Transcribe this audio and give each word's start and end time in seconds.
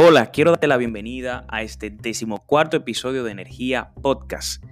Hola, 0.00 0.30
quiero 0.30 0.52
darte 0.52 0.68
la 0.68 0.76
bienvenida 0.76 1.44
a 1.48 1.62
este 1.62 1.90
decimocuarto 1.90 2.76
episodio 2.76 3.24
de 3.24 3.32
Energía 3.32 3.90
Podcast. 4.00 4.62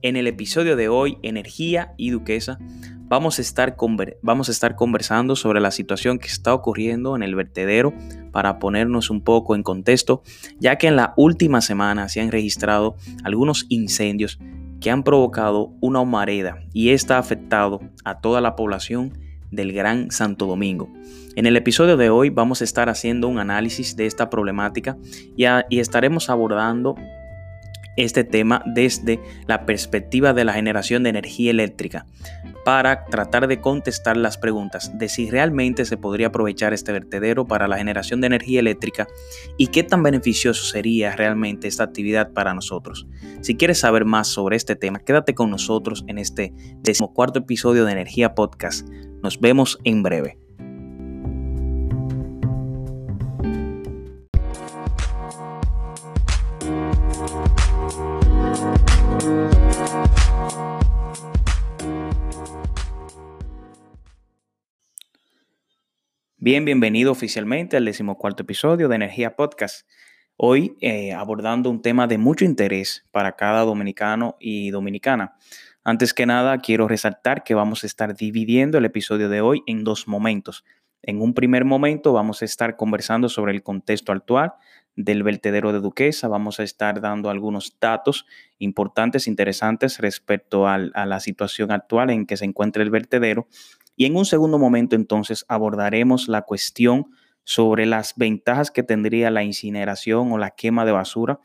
En 0.00 0.16
el 0.16 0.26
episodio 0.26 0.74
de 0.74 0.88
hoy, 0.88 1.18
Energía 1.22 1.92
y 1.98 2.08
Duquesa, 2.08 2.58
vamos 3.02 3.38
a, 3.38 3.42
estar 3.42 3.76
vamos 4.22 4.48
a 4.48 4.52
estar 4.52 4.76
conversando 4.76 5.36
sobre 5.36 5.60
la 5.60 5.70
situación 5.70 6.18
que 6.18 6.28
está 6.28 6.54
ocurriendo 6.54 7.14
en 7.14 7.22
el 7.22 7.34
vertedero 7.34 7.92
para 8.32 8.58
ponernos 8.58 9.10
un 9.10 9.22
poco 9.22 9.54
en 9.54 9.62
contexto, 9.62 10.22
ya 10.58 10.76
que 10.76 10.86
en 10.86 10.96
la 10.96 11.12
última 11.18 11.60
semana 11.60 12.08
se 12.08 12.22
han 12.22 12.32
registrado 12.32 12.96
algunos 13.22 13.66
incendios 13.68 14.38
que 14.80 14.90
han 14.90 15.02
provocado 15.02 15.74
una 15.82 16.00
humareda 16.00 16.58
y 16.72 16.88
esta 16.92 17.16
ha 17.16 17.20
afectado 17.20 17.82
a 18.02 18.22
toda 18.22 18.40
la 18.40 18.56
población 18.56 19.12
del 19.50 19.72
Gran 19.72 20.10
Santo 20.10 20.46
Domingo. 20.46 20.90
En 21.36 21.46
el 21.46 21.56
episodio 21.56 21.96
de 21.96 22.10
hoy 22.10 22.30
vamos 22.30 22.60
a 22.60 22.64
estar 22.64 22.88
haciendo 22.88 23.28
un 23.28 23.38
análisis 23.38 23.96
de 23.96 24.06
esta 24.06 24.30
problemática 24.30 24.96
y, 25.36 25.78
estaremos 25.78 26.28
abordando 26.28 26.96
este 27.96 28.24
tema 28.24 28.62
desde 28.66 29.20
la 29.46 29.66
perspectiva 29.66 30.32
de 30.32 30.44
la 30.44 30.52
generación 30.52 31.02
de 31.02 31.10
energía 31.10 31.50
eléctrica 31.50 32.06
para 32.64 33.04
tratar 33.06 33.46
de 33.46 33.60
contestar 33.60 34.16
las 34.16 34.38
preguntas 34.38 34.96
de 34.98 35.08
si 35.08 35.30
realmente 35.30 35.84
se 35.84 35.96
podría 35.96 36.28
aprovechar 36.28 36.72
este 36.72 36.92
vertedero 36.92 37.46
para 37.46 37.68
la 37.68 37.78
generación 37.78 38.20
de 38.20 38.28
energía 38.28 38.60
eléctrica 38.60 39.08
y 39.56 39.68
qué 39.68 39.82
tan 39.82 40.02
beneficioso 40.02 40.64
sería 40.64 41.16
realmente 41.16 41.68
esta 41.68 41.84
actividad 41.84 42.32
para 42.32 42.54
nosotros. 42.54 43.06
Si 43.40 43.56
quieres 43.56 43.78
saber 43.78 44.04
más 44.04 44.28
sobre 44.28 44.56
este 44.56 44.76
tema, 44.76 45.00
quédate 45.00 45.34
con 45.34 45.50
nosotros 45.50 46.04
en 46.06 46.18
este 46.18 46.52
decimocuarto 46.82 47.40
episodio 47.40 47.84
de 47.84 47.92
Energía 47.92 48.34
Podcast. 48.34 48.86
Nos 49.22 49.38
vemos 49.38 49.78
en 49.84 50.02
breve. 50.02 50.38
Bien, 66.42 66.64
bienvenido 66.64 67.12
oficialmente 67.12 67.76
al 67.76 67.84
decimocuarto 67.84 68.44
episodio 68.44 68.88
de 68.88 68.96
Energía 68.96 69.36
Podcast. 69.36 69.86
Hoy 70.36 70.74
eh, 70.80 71.12
abordando 71.12 71.68
un 71.68 71.82
tema 71.82 72.06
de 72.06 72.16
mucho 72.16 72.46
interés 72.46 73.06
para 73.12 73.36
cada 73.36 73.60
dominicano 73.60 74.36
y 74.40 74.70
dominicana. 74.70 75.36
Antes 75.82 76.12
que 76.12 76.26
nada, 76.26 76.58
quiero 76.58 76.88
resaltar 76.88 77.42
que 77.42 77.54
vamos 77.54 77.84
a 77.84 77.86
estar 77.86 78.14
dividiendo 78.14 78.76
el 78.76 78.84
episodio 78.84 79.30
de 79.30 79.40
hoy 79.40 79.62
en 79.66 79.82
dos 79.82 80.06
momentos. 80.06 80.62
En 81.02 81.22
un 81.22 81.32
primer 81.32 81.64
momento 81.64 82.12
vamos 82.12 82.42
a 82.42 82.44
estar 82.44 82.76
conversando 82.76 83.30
sobre 83.30 83.52
el 83.52 83.62
contexto 83.62 84.12
actual 84.12 84.52
del 84.94 85.22
vertedero 85.22 85.72
de 85.72 85.80
Duquesa. 85.80 86.28
Vamos 86.28 86.60
a 86.60 86.64
estar 86.64 87.00
dando 87.00 87.30
algunos 87.30 87.78
datos 87.80 88.26
importantes, 88.58 89.26
interesantes 89.26 89.98
respecto 90.00 90.68
a 90.68 90.76
la 90.78 91.20
situación 91.20 91.72
actual 91.72 92.10
en 92.10 92.26
que 92.26 92.36
se 92.36 92.44
encuentra 92.44 92.82
el 92.82 92.90
vertedero 92.90 93.48
y 93.96 94.04
en 94.04 94.16
un 94.16 94.26
segundo 94.26 94.58
momento 94.58 94.96
entonces 94.96 95.46
abordaremos 95.48 96.28
la 96.28 96.42
cuestión 96.42 97.06
sobre 97.44 97.86
las 97.86 98.14
ventajas 98.16 98.70
que 98.70 98.82
tendría 98.82 99.30
la 99.30 99.44
incineración 99.44 100.30
o 100.30 100.36
la 100.36 100.50
quema 100.50 100.84
de 100.84 100.92
basura 100.92 101.40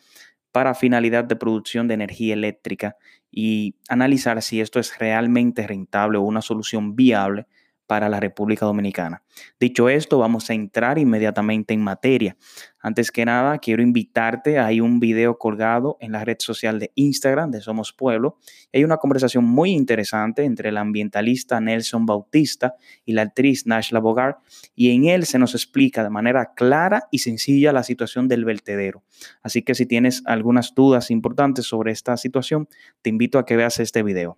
para 0.51 0.73
finalidad 0.73 1.23
de 1.25 1.35
producción 1.35 1.87
de 1.87 1.95
energía 1.95 2.33
eléctrica 2.33 2.95
y 3.37 3.75
analizar 3.89 4.41
si 4.41 4.61
esto 4.61 4.79
es 4.79 4.97
realmente 4.97 5.67
rentable 5.67 6.17
o 6.17 6.21
una 6.21 6.41
solución 6.41 6.95
viable 6.95 7.47
para 7.87 8.09
la 8.09 8.19
República 8.19 8.65
Dominicana. 8.65 9.23
Dicho 9.59 9.89
esto, 9.89 10.17
vamos 10.19 10.49
a 10.49 10.53
entrar 10.53 10.97
inmediatamente 10.97 11.73
en 11.73 11.81
materia. 11.81 12.37
Antes 12.79 13.11
que 13.11 13.25
nada, 13.25 13.57
quiero 13.57 13.81
invitarte, 13.81 14.59
hay 14.59 14.79
un 14.79 14.99
video 14.99 15.37
colgado 15.37 15.97
en 15.99 16.11
la 16.11 16.23
red 16.23 16.37
social 16.39 16.79
de 16.79 16.91
Instagram 16.95 17.51
de 17.51 17.61
Somos 17.61 17.93
Pueblo. 17.93 18.37
Hay 18.71 18.83
una 18.83 18.97
conversación 18.97 19.43
muy 19.43 19.71
interesante 19.71 20.43
entre 20.43 20.69
el 20.69 20.77
ambientalista 20.77 21.59
Nelson 21.59 22.05
Bautista 22.05 22.75
y 23.03 23.13
la 23.13 23.23
actriz 23.23 23.65
Nashla 23.65 23.99
Bogart, 23.99 24.37
y 24.75 24.91
en 24.91 25.05
él 25.05 25.25
se 25.25 25.39
nos 25.39 25.55
explica 25.55 26.03
de 26.03 26.09
manera 26.09 26.53
clara 26.55 27.07
y 27.11 27.19
sencilla 27.19 27.73
la 27.73 27.83
situación 27.83 28.27
del 28.27 28.45
vertedero. 28.45 29.03
Así 29.41 29.63
que 29.63 29.75
si 29.75 29.85
tienes 29.85 30.21
algunas 30.25 30.73
dudas 30.75 31.11
importantes 31.11 31.65
sobre 31.65 31.91
esta 31.91 32.17
situación, 32.17 32.67
te 33.01 33.09
invito 33.09 33.39
a 33.39 33.45
que 33.45 33.55
veas 33.55 33.79
este 33.79 34.03
video. 34.03 34.37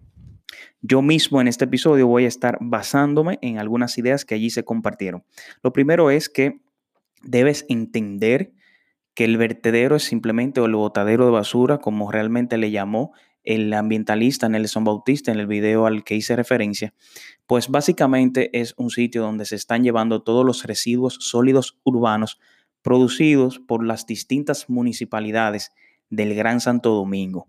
Yo 0.81 1.01
mismo 1.01 1.41
en 1.41 1.47
este 1.47 1.66
episodio 1.66 2.07
voy 2.07 2.25
a 2.25 2.28
estar 2.28 2.57
basándome 2.62 3.40
en 3.41 3.57
algunas 3.57 3.97
ideas 3.97 4.25
que 4.25 4.35
allí 4.35 4.50
se 4.50 4.63
compartieron. 4.63 5.23
Lo 5.63 5.73
primero 5.73 6.12
es 6.12 6.29
que 6.29 6.59
debes 7.23 7.66
entender 7.69 8.53
que 9.13 9.25
el 9.25 9.38
vertedero 9.38 9.95
es 9.95 10.03
simplemente 10.03 10.62
el 10.62 10.75
botadero 10.75 11.25
de 11.25 11.31
basura, 11.31 11.79
como 11.79 12.12
realmente 12.12 12.57
le 12.57 12.72
llamó 12.72 13.13
el 13.47 13.73
ambientalista 13.73 14.50
Nelson 14.50 14.84
Bautista 14.84 15.31
en 15.31 15.40
el 15.40 15.47
video 15.47 15.85
al 15.85 16.03
que 16.03 16.16
hice 16.16 16.35
referencia, 16.35 16.94
pues 17.45 17.69
básicamente 17.69 18.50
es 18.59 18.74
un 18.78 18.89
sitio 18.89 19.22
donde 19.22 19.45
se 19.45 19.56
están 19.56 19.84
llevando 19.84 20.22
todos 20.22 20.45
los 20.45 20.66
residuos 20.66 21.18
sólidos 21.22 21.79
urbanos 21.84 22.39
producidos 22.81 23.59
por 23.59 23.85
las 23.85 24.06
distintas 24.06 24.69
municipalidades 24.69 25.72
del 26.09 26.35
Gran 26.35 26.59
Santo 26.59 26.89
Domingo. 26.91 27.47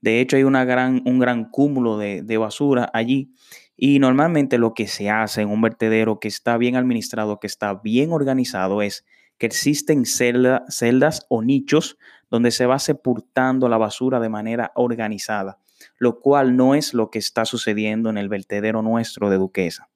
De 0.00 0.20
hecho, 0.20 0.36
hay 0.36 0.42
gran, 0.42 1.02
un 1.04 1.18
gran 1.18 1.44
cúmulo 1.44 1.98
de, 1.98 2.36
basura 2.38 2.90
allí 2.92 3.34
y 3.76 3.98
normalmente 3.98 4.58
lo 4.58 4.74
que 4.74 4.86
se 4.86 5.10
hace 5.10 5.42
en 5.42 5.48
un 5.50 5.60
vertedero 5.60 6.20
que 6.20 6.28
está 6.28 6.56
bien 6.56 6.76
administrado, 6.76 7.38
que 7.38 7.46
está 7.46 7.74
bien 7.74 8.12
organizado, 8.12 8.82
es 8.82 9.04
que 9.38 9.46
existen 9.46 10.04
celdas 10.04 11.26
o 11.28 11.42
nichos 11.42 11.98
donde 12.30 12.50
se 12.50 12.66
va 12.66 12.78
sepultando 12.78 13.68
la 13.68 13.78
basura 13.78 14.20
de 14.20 14.28
manera 14.28 14.72
organizada, 14.74 15.58
lo 15.98 16.20
cual 16.20 16.56
no 16.56 16.74
es 16.74 16.94
lo 16.94 17.10
que 17.10 17.18
está 17.18 17.44
sucediendo 17.44 18.10
en 18.10 18.18
el 18.18 18.28
vertedero 18.28 18.82
nuestro 18.82 19.30
de 19.30 19.38
Duquesa. 19.38 19.88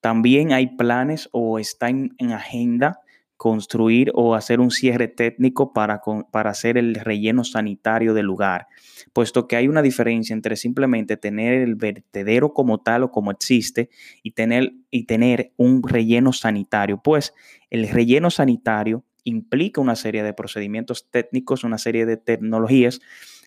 También 0.00 0.52
hay 0.52 0.76
planes 0.76 1.28
o 1.32 1.58
está 1.58 1.88
en 1.88 2.14
agenda 2.32 3.00
construir 3.44 4.10
o 4.14 4.34
hacer 4.34 4.58
un 4.58 4.70
cierre 4.70 5.06
técnico 5.06 5.74
para, 5.74 6.00
para 6.30 6.48
hacer 6.48 6.78
el 6.78 6.94
relleno 6.94 7.44
sanitario 7.44 8.14
del 8.14 8.24
lugar, 8.24 8.68
puesto 9.12 9.46
que 9.46 9.56
hay 9.56 9.68
una 9.68 9.82
diferencia 9.82 10.32
entre 10.32 10.56
simplemente 10.56 11.18
tener 11.18 11.52
el 11.60 11.74
vertedero 11.74 12.54
como 12.54 12.80
tal 12.80 13.02
o 13.02 13.10
como 13.10 13.30
existe 13.30 13.90
y 14.22 14.30
tener, 14.30 14.72
y 14.90 15.04
tener 15.04 15.52
un 15.58 15.82
relleno 15.82 16.32
sanitario, 16.32 17.02
pues 17.04 17.34
el 17.68 17.86
relleno 17.86 18.30
sanitario 18.30 19.04
implica 19.24 19.82
una 19.82 19.94
serie 19.94 20.22
de 20.22 20.32
procedimientos 20.32 21.10
técnicos, 21.10 21.64
una 21.64 21.76
serie 21.76 22.06
de 22.06 22.16
tecnologías, 22.16 23.02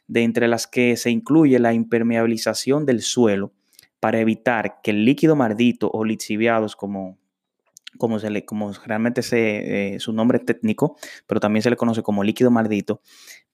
de 0.08 0.22
entre 0.22 0.47
las 0.47 0.68
que 0.68 0.96
se 0.96 1.09
incluye 1.09 1.58
la 1.58 1.74
impermeabilización 1.74 2.85
del 2.85 3.02
suelo 3.02 3.52
para 4.00 4.19
evitar 4.19 4.79
que 4.84 4.91
el 4.91 5.06
líquido 5.06 5.35
mardito 5.35 5.90
o 5.91 6.06
lixiviados, 6.06 6.75
como 6.75 7.18
como, 7.97 8.19
realmente 8.85 9.22
eh, 9.31 10.00
su 10.00 10.13
nombre 10.13 10.40
técnico, 10.40 10.97
pero 11.25 11.40
también 11.40 11.63
se 11.63 11.69
le 11.69 11.75
conoce 11.75 12.03
como 12.03 12.24
líquido 12.24 12.52
maldito, 12.52 13.02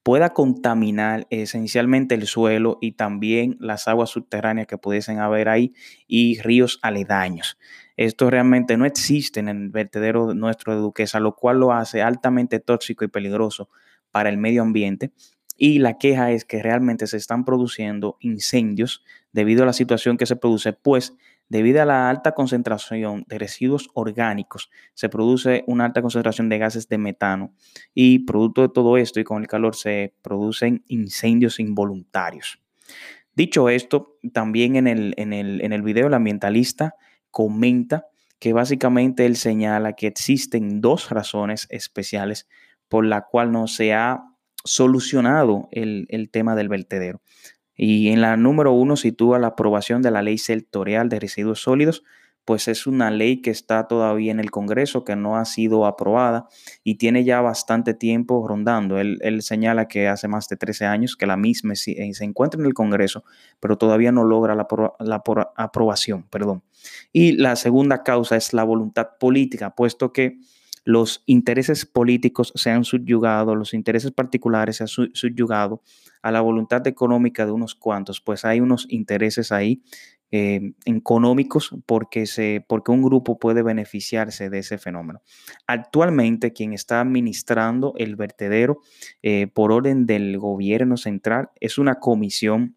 pueda 0.04 0.34
contaminar 0.34 1.28
esencialmente 1.30 2.16
el 2.16 2.28
suelo 2.28 2.78
y 2.81 2.94
también 2.94 3.56
las 3.59 3.88
aguas 3.88 4.09
subterráneas 4.09 4.68
que 4.68 4.78
pudiesen 4.78 5.20
haber 5.20 5.50
ahí 5.50 5.74
y 6.08 6.40
ríos 6.42 6.80
aledaños. 6.81 7.58
Esto 7.96 8.30
realmente 8.30 8.76
no 8.76 8.86
existe 8.86 9.40
en 9.40 9.48
el 9.48 9.70
vertedero 9.70 10.34
nuestro 10.34 10.75
de 10.75 10.81
Duquesa, 10.81 11.20
lo 11.20 11.36
cual 11.36 11.60
lo 11.60 11.72
hace 11.72 12.02
altamente 12.02 12.60
tóxico 12.60 13.06
y 13.06 13.08
peligroso 13.08 13.70
para 14.12 14.30
el 14.30 14.38
medio 14.38 14.62
ambiente. 14.62 15.12
Y 15.56 15.80
la 15.80 15.98
queja 15.98 16.31
es 16.31 16.46
que 16.46 16.62
realmente 16.62 17.08
se 17.08 17.18
están 17.18 17.46
produciendo 17.46 18.18
incendios 18.20 19.04
debido 19.31 19.64
a 19.64 19.66
la 19.68 19.74
situación 19.74 20.18
que 20.18 20.25
se 20.25 20.36
produce, 20.36 20.74
pues 20.74 21.16
Debido 21.53 21.84
a 21.84 21.86
la 21.86 22.09
alta 22.09 22.31
concentración 22.31 23.25
de 23.28 23.38
residuos 23.38 23.91
orgánicos, 23.94 24.72
se 24.95 25.07
produce 25.07 25.63
una 25.68 25.86
alta 25.86 26.01
concentración 26.01 26.50
de 26.50 26.57
gases 26.57 26.89
de 26.89 26.98
metano 26.98 27.54
y 27.94 28.25
producto 28.25 28.63
de 28.63 28.69
todo 28.69 28.98
esto 28.98 29.19
y 29.19 29.24
con 29.24 29.39
el 29.39 29.48
calor 29.48 29.75
se 29.75 30.16
producen 30.24 30.83
incendios 30.88 31.60
involuntarios. 31.60 32.60
Dicho 33.36 33.69
esto, 33.69 34.18
también 34.33 34.75
en 34.78 34.88
el, 34.88 35.13
en 35.16 35.31
el, 35.31 35.62
en 35.62 35.74
el 35.74 35.83
video 35.83 36.07
el 36.07 36.16
ambientalista 36.16 36.95
comenta 37.30 38.07
que 38.39 38.51
básicamente 38.51 39.28
él 39.28 39.36
señala 39.36 39.94
que 39.94 40.07
existen 40.07 40.81
dos 40.81 41.12
razones 41.12 41.68
especiales 41.69 42.48
por 42.89 43.06
la 43.06 43.28
cual 43.28 43.51
no 43.51 43.68
se 43.68 43.94
ha 43.94 44.24
solucionado 44.63 45.68
el, 45.72 46.07
el 46.10 46.31
tema 46.31 46.56
del 46.56 46.69
vertedero. 46.69 47.22
Y 47.75 48.10
en 48.10 48.22
la 48.22 48.38
número 48.38 48.72
uno 48.74 48.96
sitúa 48.96 49.40
la 49.40 49.48
aprobación 49.48 50.02
de 50.02 50.12
la 50.12 50.22
ley 50.22 50.38
sectorial 50.38 51.10
de 51.10 51.20
residuos 51.20 51.62
sólidos, 51.62 52.04
pues 52.46 52.68
es 52.68 52.88
una 52.88 53.10
ley 53.10 53.42
que 53.42 53.52
está 53.52 53.88
todavía 53.88 54.31
en 54.31 54.40
el 54.40 54.52
Congreso, 54.52 55.06
que 55.06 55.16
no 55.16 55.38
ha 55.38 55.46
sido 55.46 55.86
aprobada 55.86 56.48
y 56.84 56.96
tiene 56.96 57.24
ya 57.24 57.42
bastante 57.42 57.94
tiempo 57.94 58.46
rondando. 58.48 59.00
Él, 59.00 59.42
señala 59.42 59.88
que 59.88 60.08
hace 60.08 60.28
más 60.28 60.50
de 60.50 60.58
13 60.58 60.86
años 60.86 61.16
que 61.16 61.25
la 61.25 61.38
misma 61.38 61.74
eh, 61.74 62.14
se, 62.14 62.24
encuentra 62.24 62.60
en 62.60 62.66
el 62.66 62.74
Congreso, 62.74 63.24
pero 63.60 63.78
todavía 63.78 64.12
no 64.12 64.26
logra 64.26 64.56
la, 64.56 64.68
la 65.00 65.24
aprobación. 65.56 66.24
Perdón. 66.30 66.64
Y 67.14 67.34
la 67.34 67.56
segunda 67.56 68.04
causa 68.04 68.36
es 68.36 68.54
la 68.54 68.64
voluntad 68.64 69.12
política, 69.19 69.74
puesto 69.74 70.12
que 70.12 70.40
los 70.83 71.24
intereses 71.25 71.85
políticos 71.85 72.51
se 72.56 72.69
han 72.69 72.83
subyugado, 72.83 73.56
los 73.56 73.74
intereses 73.74 74.12
particulares 74.12 74.77
se 74.77 74.83
han 74.83 74.88
subyugado 74.88 75.81
a 76.21 76.31
la 76.31 76.41
voluntad 76.41 76.85
económica 76.88 77.45
de 77.45 77.51
unos 77.51 77.75
cuantos, 77.75 78.21
pues 78.21 78.45
hay 78.45 78.59
unos 78.59 78.85
intereses 78.89 79.51
ahí 79.51 79.81
eh, 80.35 80.74
económicos 80.85 81.75
porque, 81.85 82.25
se, 82.25 82.65
porque 82.68 82.91
un 82.91 83.03
grupo 83.03 83.38
puede 83.38 83.62
beneficiarse 83.62 84.50
de 84.50 84.59
ese 84.59 84.80
fenómeno. 84.80 85.21
Actualmente 85.68 86.53
quien 86.53 86.74
está 86.74 87.01
administrando 87.01 87.94
el 87.97 88.15
vertedero 88.15 88.80
eh, 89.21 89.45
por 89.45 89.71
orden 89.71 90.07
del 90.07 90.39
gobierno 90.39 90.97
central 90.97 91.51
es 91.59 91.77
una 91.77 92.00
comisión 92.00 92.75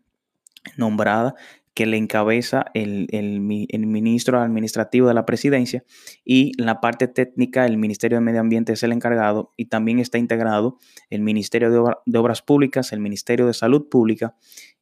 nombrada 0.76 1.34
que 1.76 1.84
le 1.84 1.98
encabeza 1.98 2.64
el, 2.72 3.06
ministro 3.40 4.40
administrativo 4.40 5.08
de 5.08 5.14
la 5.14 5.26
presidencia 5.26 5.84
y 6.24 6.52
la 6.56 6.80
parte 6.80 7.06
técnica, 7.06 7.66
el 7.66 7.76
Ministerio 7.76 8.16
de 8.16 8.22
Medio 8.22 8.40
Ambiente 8.40 8.72
es 8.72 8.82
el 8.82 8.92
encargado 8.92 9.52
y 9.58 9.66
también 9.66 9.98
está 9.98 10.16
integrado 10.16 10.78
el 11.10 11.20
Ministerio 11.20 11.70
de, 12.06 12.18
Obras 12.18 12.40
Públicas, 12.40 12.94
el 12.94 13.00
Ministerio 13.00 13.46
de 13.46 13.52
Salud 13.52 13.90
Pública 13.90 14.34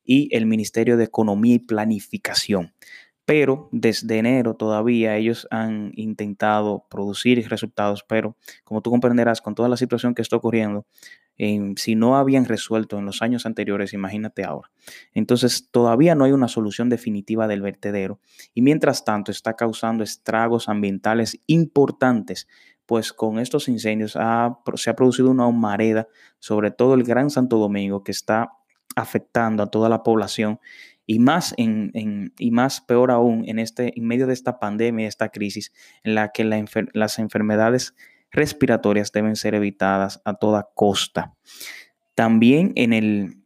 y 0.04 0.28
el 0.36 0.46
Ministerio 0.46 0.96
de 0.96 1.02
Economía 1.02 1.56
y 1.56 1.58
Planificación. 1.58 2.74
Pero 3.24 3.70
desde 3.72 4.18
enero 4.18 4.54
todavía 4.54 5.16
ellos 5.16 5.48
han 5.50 5.90
intentado 5.96 6.86
producir 6.88 7.48
resultados, 7.48 8.04
pero 8.08 8.36
como 8.62 8.82
tú 8.82 8.90
comprenderás, 8.90 9.40
con 9.40 9.56
toda 9.56 9.68
la 9.68 9.76
situación 9.76 10.14
que 10.14 10.22
está 10.22 10.36
ocurriendo, 10.36 10.86
si 11.36 11.94
no 11.96 12.16
habían 12.16 12.44
resuelto 12.44 12.98
en 12.98 13.06
los 13.06 13.22
años 13.22 13.46
anteriores, 13.46 13.92
imagínate 13.92 14.44
ahora. 14.44 14.70
Entonces, 15.12 15.68
todavía 15.70 16.14
no 16.14 16.24
hay 16.24 16.32
una 16.32 16.48
solución 16.48 16.88
definitiva 16.88 17.48
del 17.48 17.62
vertedero 17.62 18.20
y 18.54 18.62
mientras 18.62 19.04
tanto 19.04 19.32
está 19.32 19.54
causando 19.54 20.04
estragos 20.04 20.68
ambientales 20.68 21.40
importantes, 21.46 22.46
pues 22.86 23.12
con 23.12 23.38
estos 23.38 23.68
incendios 23.68 24.12
se 24.12 24.90
ha 24.90 24.96
producido 24.96 25.30
una 25.30 25.46
humareda 25.46 26.06
sobre 26.38 26.70
todo 26.70 26.94
el 26.94 27.02
Gran 27.02 27.30
Santo 27.30 27.58
Domingo 27.58 28.04
que 28.04 28.12
está 28.12 28.52
afectando 28.94 29.62
a 29.62 29.70
toda 29.70 29.88
la 29.88 30.02
población 30.02 30.60
y 31.06 31.18
más, 31.18 31.54
en, 31.56 32.32
y 32.38 32.50
más 32.50 32.80
peor 32.80 33.10
aún 33.10 33.44
en, 33.46 33.58
este, 33.58 33.92
en 33.98 34.06
medio 34.06 34.26
de 34.26 34.32
esta 34.32 34.58
pandemia, 34.58 35.06
esta 35.06 35.28
crisis 35.28 35.72
en 36.02 36.14
la 36.14 36.30
que 36.32 36.44
las 36.44 37.18
enfermedades 37.18 37.94
respiratorias 38.34 39.12
deben 39.12 39.36
ser 39.36 39.54
evitadas 39.54 40.20
a 40.24 40.34
toda 40.34 40.68
costa. 40.74 41.34
También 42.14 42.72
en 42.74 42.92
el, 42.92 43.38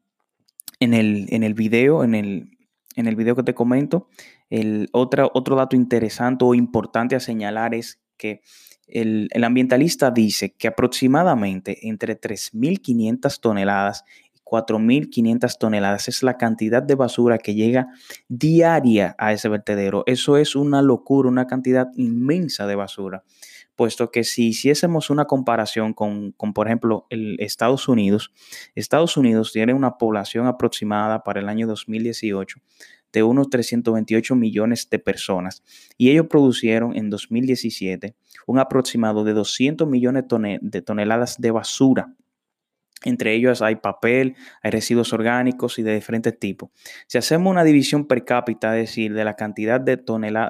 en 0.81 0.95
el, 0.95 1.27
en 1.29 1.43
el 1.43 1.55
video, 1.55 2.03
en 2.03 2.15
el, 2.15 2.59
en 2.97 3.07
el 3.07 3.15
video 3.15 3.37
que 3.37 3.43
te 3.43 3.55
comento, 3.55 4.09
el 4.51 4.89
otro, 4.93 5.31
otro 5.35 5.57
dato 5.57 5.77
interesante 5.77 6.45
o 6.45 6.55
importante 6.55 7.15
a 7.15 7.21
señalar 7.21 7.75
es 7.75 8.01
que 8.17 8.41
el, 8.87 9.29
el 9.33 9.45
ambientalista 9.45 10.11
dice 10.11 10.55
que 10.55 10.69
aproximadamente 10.69 11.87
entre 11.89 12.19
3.500 12.19 13.41
toneladas 13.41 14.05
y 14.35 14.39
4.500 14.43 15.59
toneladas 15.59 16.09
es 16.09 16.23
la 16.23 16.39
cantidad 16.39 16.83
de 16.83 16.95
basura 16.95 17.37
que 17.37 17.55
llega 17.55 17.89
diaria 18.29 19.15
a 19.19 19.35
ese 19.35 19.51
vertedero. 19.51 20.05
Eso 20.07 20.39
es 20.39 20.57
una 20.57 20.81
locura, 20.81 21.29
una 21.29 21.47
cantidad 21.47 21.89
inmensa 21.97 22.67
de 22.67 22.75
basura 22.75 23.25
puesto 23.79 24.11
que 24.11 24.25
si 24.25 24.49
hiciésemos 24.49 25.09
una 25.09 25.27
comparación 25.27 25.95
con, 25.95 26.33
por 26.33 26.67
ejemplo, 26.67 27.07
el 27.11 27.37
Estados 27.39 27.87
Unidos, 27.87 28.33
Estados 28.75 29.17
Unidos 29.17 29.53
tiene 29.53 29.73
una 29.73 29.99
población 29.99 30.49
aproximada 30.49 31.23
para 31.23 31.39
el 31.39 31.49
año 31.49 31.69
2018 31.69 32.59
de 33.13 33.23
unos 33.23 33.49
328 33.51 34.35
millones 34.35 34.91
de 34.91 34.99
personas 34.99 35.63
y 35.97 36.11
ellos 36.11 36.27
producieron 36.29 36.97
en 36.97 37.09
2017 37.09 38.17
un 38.49 38.59
aproximado 38.59 39.23
de 39.23 39.33
200 39.33 39.89
millones 39.89 40.25
de 40.61 40.83
toneladas 40.83 41.41
de 41.41 41.51
basura 41.53 42.13
entre 43.05 43.35
ellos 43.35 43.63
hay 43.63 43.77
papel, 43.77 44.37
hay 44.63 44.71
residuos 44.71 45.13
orgánicos 45.13 45.79
y 45.79 45.83
de 45.83 45.95
diferentes 45.95 46.39
tipos. 46.39 46.71
Si 47.07 47.19
hacemos 47.19 47.51
una 47.51 47.65
división 47.65 48.07
per 48.07 48.25
cápita, 48.25 48.77
es 48.77 48.89
decir, 48.89 49.15
de 49.15 49.25
la 49.25 49.35
cantidad 49.35 49.81
de, 49.81 49.97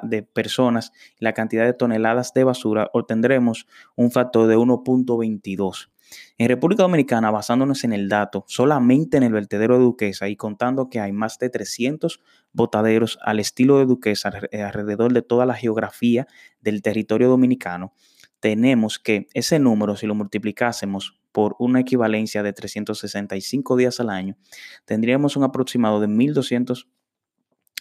de 0.03 0.23
personas 0.23 0.91
y 1.19 1.25
la 1.25 1.33
cantidad 1.33 1.65
de 1.65 1.73
toneladas 1.73 2.33
de 2.33 2.43
basura, 2.43 2.89
obtendremos 2.93 3.67
un 3.95 4.11
factor 4.11 4.47
de 4.47 4.57
1.22. 4.57 5.89
En 6.37 6.47
República 6.47 6.83
Dominicana, 6.83 7.29
basándonos 7.29 7.83
en 7.83 7.93
el 7.93 8.09
dato, 8.09 8.43
solamente 8.47 9.17
en 9.17 9.23
el 9.23 9.33
vertedero 9.33 9.77
de 9.77 9.83
Duquesa 9.83 10.27
y 10.27 10.35
contando 10.35 10.89
que 10.89 10.99
hay 10.99 11.11
más 11.11 11.37
de 11.37 11.49
300 11.49 12.19
botaderos 12.51 13.19
al 13.21 13.39
estilo 13.39 13.77
de 13.77 13.85
Duquesa 13.85 14.31
alrededor 14.51 15.13
de 15.13 15.21
toda 15.21 15.45
la 15.45 15.53
geografía 15.53 16.27
del 16.61 16.81
territorio 16.81 17.29
dominicano, 17.29 17.93
tenemos 18.39 18.99
que 18.99 19.27
ese 19.33 19.59
número, 19.59 19.95
si 19.95 20.07
lo 20.07 20.15
multiplicásemos 20.15 21.18
por 21.31 21.55
una 21.59 21.81
equivalencia 21.81 22.43
de 22.43 22.53
365 22.53 23.77
días 23.77 23.99
al 23.99 24.09
año, 24.09 24.37
tendríamos 24.85 25.37
un 25.37 25.43
aproximado 25.43 25.99
de 25.99 26.07
1.200, 26.07 26.87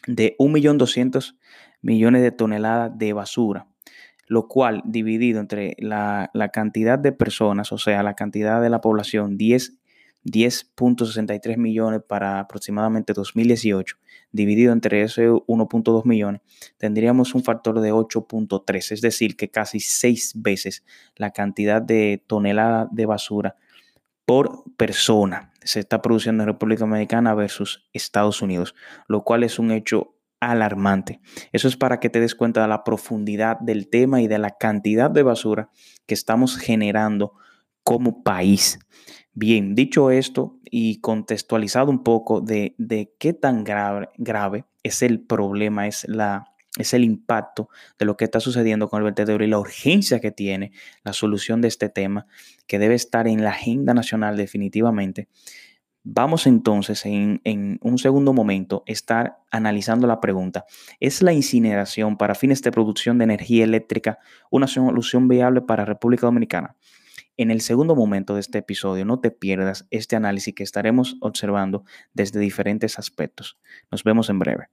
de 0.06 0.36
1.200.000 0.38 1.36
millones 1.80 2.22
de 2.22 2.32
toneladas 2.32 2.96
de 2.98 3.12
basura, 3.12 3.68
lo 4.26 4.48
cual 4.48 4.82
dividido 4.84 5.40
entre 5.40 5.76
la, 5.78 6.30
la, 6.34 6.48
cantidad 6.50 6.98
de 6.98 7.12
personas, 7.12 7.72
o 7.72 7.78
sea, 7.78 8.02
la 8.02 8.14
cantidad 8.14 8.60
de 8.60 8.70
la 8.70 8.80
población, 8.80 9.36
10 9.36 9.78
10.63 10.24 11.56
millones 11.56 12.02
para 12.06 12.40
aproximadamente 12.40 13.12
2018, 13.12 13.96
dividido 14.32 14.72
entre 14.72 15.02
ese 15.02 15.28
1.2 15.28 16.04
millones, 16.04 16.42
tendríamos 16.76 17.34
un 17.34 17.42
factor 17.42 17.80
de 17.80 17.92
8.3, 17.92 18.92
es 18.92 19.00
decir, 19.00 19.36
que 19.36 19.50
casi 19.50 19.80
seis 19.80 20.32
veces 20.34 20.84
la 21.16 21.30
cantidad 21.30 21.82
de 21.82 22.22
tonelada 22.26 22.88
de 22.90 23.06
basura 23.06 23.56
por 24.24 24.64
persona 24.76 25.52
se 25.62 25.80
está 25.80 26.02
produciendo 26.02 26.42
en 26.42 26.48
República 26.48 26.80
Dominicana 26.80 27.34
versus 27.34 27.88
Estados 27.92 28.42
Unidos, 28.42 28.74
lo 29.06 29.22
cual 29.22 29.42
es 29.42 29.58
un 29.58 29.70
hecho 29.70 30.14
alarmante. 30.40 31.20
Eso 31.52 31.68
es 31.68 31.76
para 31.76 32.00
que 32.00 32.10
te 32.10 32.20
des 32.20 32.34
cuenta 32.34 32.62
de 32.62 32.68
la 32.68 32.84
profundidad 32.84 33.58
del 33.60 33.88
tema 33.88 34.20
y 34.20 34.28
de 34.28 34.38
la 34.38 34.50
cantidad 34.50 35.10
de 35.10 35.22
basura 35.22 35.70
que 36.06 36.14
estamos 36.14 36.56
generando 36.56 37.32
como 37.82 38.22
país. 38.22 38.78
Bien, 39.40 39.76
dicho 39.76 40.10
esto 40.10 40.58
y 40.64 41.00
contextualizado 41.00 41.92
un 41.92 42.02
poco 42.02 42.40
de, 42.40 42.74
qué 43.20 43.32
tan 43.32 43.62
grave, 43.62 44.08
grave, 44.16 44.64
es 44.82 45.00
el 45.00 45.20
problema, 45.20 45.86
es, 45.86 46.08
la, 46.08 46.52
es 46.76 46.92
el 46.92 47.04
impacto 47.04 47.68
de 48.00 48.04
lo 48.04 48.16
que 48.16 48.24
está 48.24 48.40
sucediendo 48.40 48.88
con 48.88 48.98
el 48.98 49.04
vertedero 49.04 49.44
y 49.44 49.46
la 49.46 49.60
urgencia 49.60 50.18
que 50.18 50.32
tiene 50.32 50.72
la 51.04 51.12
solución 51.12 51.60
de 51.60 51.68
este 51.68 51.88
tema, 51.88 52.26
que 52.66 52.80
debe 52.80 52.96
estar 52.96 53.28
en 53.28 53.44
la 53.44 53.50
agenda 53.50 53.94
nacional 53.94 54.36
definitivamente. 54.36 55.28
Vamos 56.02 56.48
entonces 56.48 57.06
en, 57.06 57.40
en, 57.44 57.78
un 57.80 57.98
segundo 57.98 58.32
momento 58.32 58.82
estar 58.86 59.38
analizando 59.52 60.08
la 60.08 60.18
pregunta, 60.18 60.64
¿es 60.98 61.22
la 61.22 61.32
incineración 61.32 62.16
para 62.16 62.34
fines 62.34 62.60
de 62.62 62.72
producción 62.72 63.18
de 63.18 63.24
energía 63.24 63.62
eléctrica 63.62 64.18
una 64.50 64.66
solución 64.66 65.28
viable 65.28 65.60
para 65.60 65.84
República 65.84 66.26
Dominicana? 66.26 66.74
En 67.38 67.52
el 67.52 67.60
segundo 67.60 67.94
momento 67.94 68.34
de 68.34 68.40
este 68.40 68.58
episodio, 68.58 69.04
no 69.04 69.20
te 69.20 69.30
pierdas 69.30 69.86
este 69.90 70.16
análisis 70.16 70.54
que 70.56 70.64
estaremos 70.64 71.16
observando 71.20 71.84
desde 72.12 72.40
diferentes 72.40 72.98
aspectos. 72.98 73.60
Nos 73.92 74.02
vemos 74.02 74.28
en 74.28 74.40
breve. 74.40 74.70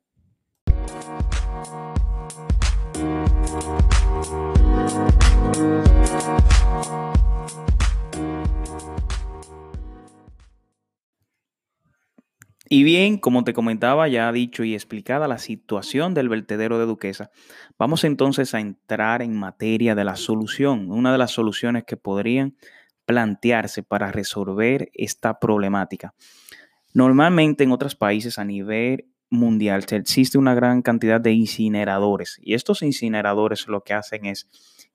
Y 12.76 12.84
bien, 12.84 13.20
como 13.20 13.46
te 13.46 13.54
comentaba, 13.54 14.10
ya 14.10 14.30
dicho 14.34 14.66
y 14.66 14.74
explicada 14.74 15.30
la 15.30 15.38
situación 15.38 16.14
del 16.14 16.28
vertedero 16.28 16.78
de 16.78 16.86
Duquesa, 16.86 17.32
vamos 17.80 18.04
entonces 18.04 18.54
a 18.54 18.60
entrar 18.60 19.22
en 19.22 19.34
materia 19.34 19.96
de 19.96 20.04
la 20.04 20.18
solución, 20.18 20.92
una 20.92 21.14
de 21.14 21.18
las 21.18 21.32
soluciones 21.32 21.86
que 21.86 21.96
podrían 21.96 22.58
plantearse 23.06 23.82
para 23.82 24.12
resolver 24.12 24.90
esta 24.94 25.40
problemática. 25.40 26.16
Normalmente 26.94 27.64
en 27.64 27.72
otros 27.72 27.96
países 27.96 28.40
a 28.40 28.44
nivel 28.44 29.06
mundial 29.30 29.86
existe 29.92 30.38
una 30.38 30.54
gran 30.54 30.82
cantidad 30.82 31.22
de 31.22 31.32
incineradores 31.32 32.42
y 32.44 32.56
estos 32.56 32.82
incineradores 32.82 33.70
lo 33.70 33.86
que 33.86 33.94
hacen 33.94 34.26
es 34.26 34.50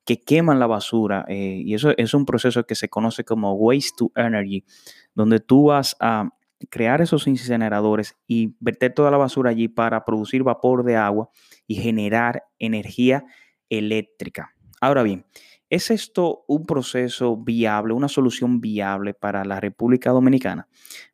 que 0.04 0.20
queman 0.20 0.58
la 0.60 0.66
basura 0.66 1.24
eh, 1.28 1.62
y 1.64 1.72
eso 1.72 1.94
es 1.96 2.12
un 2.12 2.26
proceso 2.26 2.64
que 2.64 2.74
se 2.74 2.90
conoce 2.90 3.24
como 3.24 3.54
waste 3.54 3.96
to 3.96 4.12
energy, 4.16 4.66
donde 5.14 5.40
tú 5.40 5.68
vas 5.68 5.96
a 5.98 6.28
crear 6.68 7.00
esos 7.00 7.26
incineradores 7.26 8.16
y 8.26 8.56
verter 8.60 8.92
toda 8.92 9.10
la 9.10 9.16
basura 9.16 9.50
allí 9.50 9.68
para 9.68 10.04
producir 10.04 10.42
vapor 10.42 10.84
de 10.84 10.96
agua 10.96 11.30
y 11.66 11.76
generar 11.76 12.44
energía 12.58 13.24
eléctrica. 13.68 14.54
Ahora 14.80 15.02
bien, 15.02 15.26
¿Es 15.70 15.92
esto 15.92 16.44
un 16.48 16.66
proceso 16.66 17.36
viable, 17.36 17.94
una 17.94 18.08
solución 18.08 18.60
viable 18.60 19.14
para 19.14 19.44
la 19.44 19.60
República 19.60 20.10
Dominicana? 20.10 20.66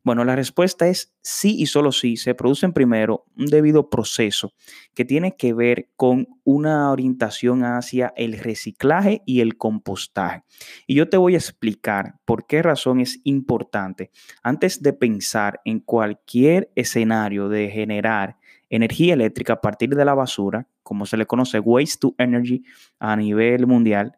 Bueno, 0.03 0.25
la 0.25 0.35
respuesta 0.35 0.87
es 0.87 1.15
sí 1.21 1.55
y 1.59 1.67
solo 1.67 1.91
sí. 1.91 2.17
Se 2.17 2.33
produce 2.33 2.67
primero 2.69 3.25
un 3.37 3.45
debido 3.45 3.91
proceso 3.91 4.53
que 4.95 5.05
tiene 5.05 5.35
que 5.35 5.53
ver 5.53 5.91
con 5.95 6.27
una 6.43 6.91
orientación 6.91 7.63
hacia 7.65 8.11
el 8.17 8.39
reciclaje 8.39 9.21
y 9.27 9.41
el 9.41 9.57
compostaje. 9.57 10.43
Y 10.87 10.95
yo 10.95 11.07
te 11.07 11.17
voy 11.17 11.35
a 11.35 11.37
explicar 11.37 12.15
por 12.25 12.47
qué 12.47 12.63
razón 12.63 12.99
es 12.99 13.21
importante 13.25 14.09
antes 14.41 14.81
de 14.81 14.91
pensar 14.93 15.61
en 15.65 15.81
cualquier 15.81 16.71
escenario 16.73 17.47
de 17.47 17.69
generar 17.69 18.37
energía 18.71 19.13
eléctrica 19.13 19.53
a 19.53 19.61
partir 19.61 19.95
de 19.95 20.03
la 20.03 20.15
basura, 20.15 20.67
como 20.81 21.05
se 21.05 21.15
le 21.15 21.27
conoce 21.27 21.59
waste 21.59 21.99
to 21.99 22.15
energy 22.17 22.63
a 22.97 23.15
nivel 23.15 23.67
mundial, 23.67 24.17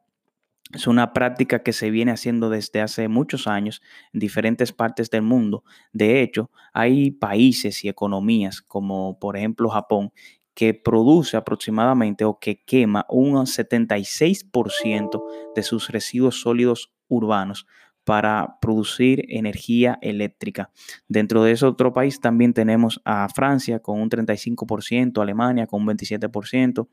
es 0.73 0.87
una 0.87 1.13
práctica 1.13 1.63
que 1.63 1.73
se 1.73 1.89
viene 1.89 2.11
haciendo 2.11 2.49
desde 2.49 2.81
hace 2.81 3.07
muchos 3.07 3.47
años 3.47 3.81
en 4.13 4.19
diferentes 4.19 4.71
partes 4.71 5.09
del 5.09 5.23
mundo. 5.23 5.63
De 5.93 6.21
hecho, 6.21 6.51
hay 6.73 7.11
países 7.11 7.83
y 7.83 7.89
economías 7.89 8.61
como 8.61 9.17
por 9.19 9.35
ejemplo 9.35 9.69
Japón 9.69 10.11
que 10.53 10.73
produce 10.73 11.37
aproximadamente 11.37 12.25
o 12.25 12.37
que 12.37 12.63
quema 12.63 13.05
un 13.09 13.33
76% 13.45 15.23
de 15.55 15.63
sus 15.63 15.89
residuos 15.89 16.41
sólidos 16.41 16.91
urbanos 17.07 17.65
para 18.03 18.57
producir 18.59 19.23
energía 19.29 19.99
eléctrica. 20.01 20.71
Dentro 21.07 21.43
de 21.43 21.51
ese 21.51 21.65
otro 21.65 21.93
país 21.93 22.19
también 22.19 22.53
tenemos 22.53 22.99
a 23.05 23.29
Francia 23.29 23.79
con 23.79 24.01
un 24.01 24.09
35%, 24.09 25.21
Alemania 25.21 25.67
con 25.67 25.81
un 25.81 25.89
27%, 25.89 26.87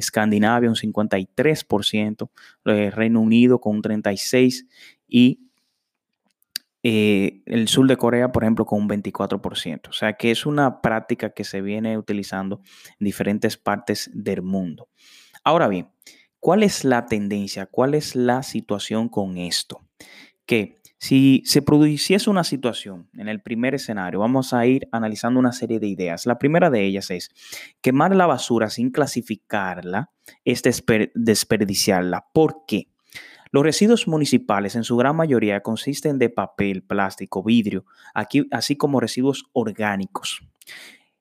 Escandinavia 0.00 0.68
un 0.68 0.76
53%, 0.76 2.30
eh, 2.66 2.90
Reino 2.90 3.20
Unido 3.20 3.60
con 3.60 3.76
un 3.76 3.82
36% 3.82 4.66
y 5.06 5.50
eh, 6.82 7.42
el 7.44 7.68
sur 7.68 7.86
de 7.86 7.96
Corea, 7.96 8.32
por 8.32 8.42
ejemplo, 8.42 8.64
con 8.64 8.80
un 8.80 8.88
24%. 8.88 9.88
O 9.88 9.92
sea 9.92 10.14
que 10.14 10.30
es 10.30 10.46
una 10.46 10.80
práctica 10.80 11.30
que 11.30 11.44
se 11.44 11.60
viene 11.60 11.98
utilizando 11.98 12.62
en 12.98 13.04
diferentes 13.04 13.56
partes 13.56 14.10
del 14.14 14.42
mundo. 14.42 14.88
Ahora 15.44 15.68
bien, 15.68 15.90
¿cuál 16.38 16.62
es 16.62 16.84
la 16.84 17.06
tendencia? 17.06 17.66
¿Cuál 17.66 17.94
es 17.94 18.16
la 18.16 18.42
situación 18.42 19.08
con 19.08 19.36
esto? 19.36 19.80
Que 20.46 20.79
si 21.02 21.42
se 21.46 21.62
produciese 21.62 22.28
una 22.28 22.44
situación 22.44 23.08
en 23.16 23.28
el 23.28 23.40
primer 23.40 23.74
escenario, 23.74 24.20
vamos 24.20 24.52
a 24.52 24.66
ir 24.66 24.86
analizando 24.92 25.40
una 25.40 25.52
serie 25.52 25.80
de 25.80 25.86
ideas. 25.86 26.26
La 26.26 26.38
primera 26.38 26.68
de 26.68 26.84
ellas 26.84 27.10
es 27.10 27.30
quemar 27.80 28.14
la 28.14 28.26
basura 28.26 28.68
sin 28.68 28.90
clasificarla 28.90 30.10
es 30.44 30.62
desperdiciarla. 30.62 32.26
¿Por 32.34 32.66
qué? 32.66 32.88
Los 33.50 33.62
residuos 33.62 34.06
municipales 34.08 34.76
en 34.76 34.84
su 34.84 34.98
gran 34.98 35.16
mayoría 35.16 35.62
consisten 35.62 36.18
de 36.18 36.28
papel, 36.28 36.82
plástico, 36.82 37.42
vidrio, 37.42 37.86
aquí, 38.12 38.46
así 38.50 38.76
como 38.76 39.00
residuos 39.00 39.46
orgánicos, 39.54 40.42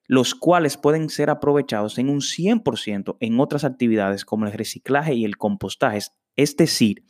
los 0.08 0.36
cuales 0.36 0.76
pueden 0.76 1.08
ser 1.08 1.30
aprovechados 1.30 1.98
en 2.00 2.10
un 2.10 2.20
100% 2.20 3.16
en 3.22 3.40
otras 3.40 3.64
actividades 3.64 4.26
como 4.26 4.46
el 4.46 4.52
reciclaje 4.52 5.14
y 5.14 5.24
el 5.24 5.38
compostaje. 5.38 6.00
Es 6.36 6.58
decir, 6.58 7.06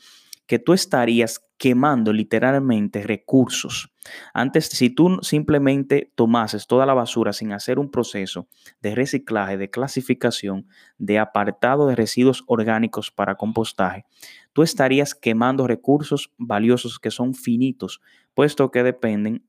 que 0.50 0.58
tú 0.58 0.74
estarías 0.74 1.46
quemando 1.60 2.12
literalmente 2.12 3.04
recursos. 3.04 3.94
Antes, 4.34 4.66
si 4.66 4.90
tú 4.90 5.20
simplemente 5.22 6.12
tomases 6.16 6.66
toda 6.66 6.88
la 6.88 6.96
basura 6.96 7.34
sin 7.34 7.54
hacer 7.54 7.78
un 7.78 7.92
proceso 7.92 8.48
de 8.82 8.96
reciclaje, 8.96 9.58
de 9.58 9.70
clasificación, 9.70 10.68
de 10.98 11.20
apartado 11.20 11.86
de 11.86 11.96
residuos 11.96 12.46
orgánicos 12.48 13.12
para 13.12 13.36
compostaje, 13.36 14.06
tú 14.52 14.64
estarías 14.64 15.14
quemando 15.14 15.68
recursos 15.68 16.34
valiosos 16.40 16.98
que 16.98 17.12
son 17.12 17.36
finitos, 17.36 18.02
puesto 18.34 18.72
que 18.72 18.82
dependen 18.82 19.46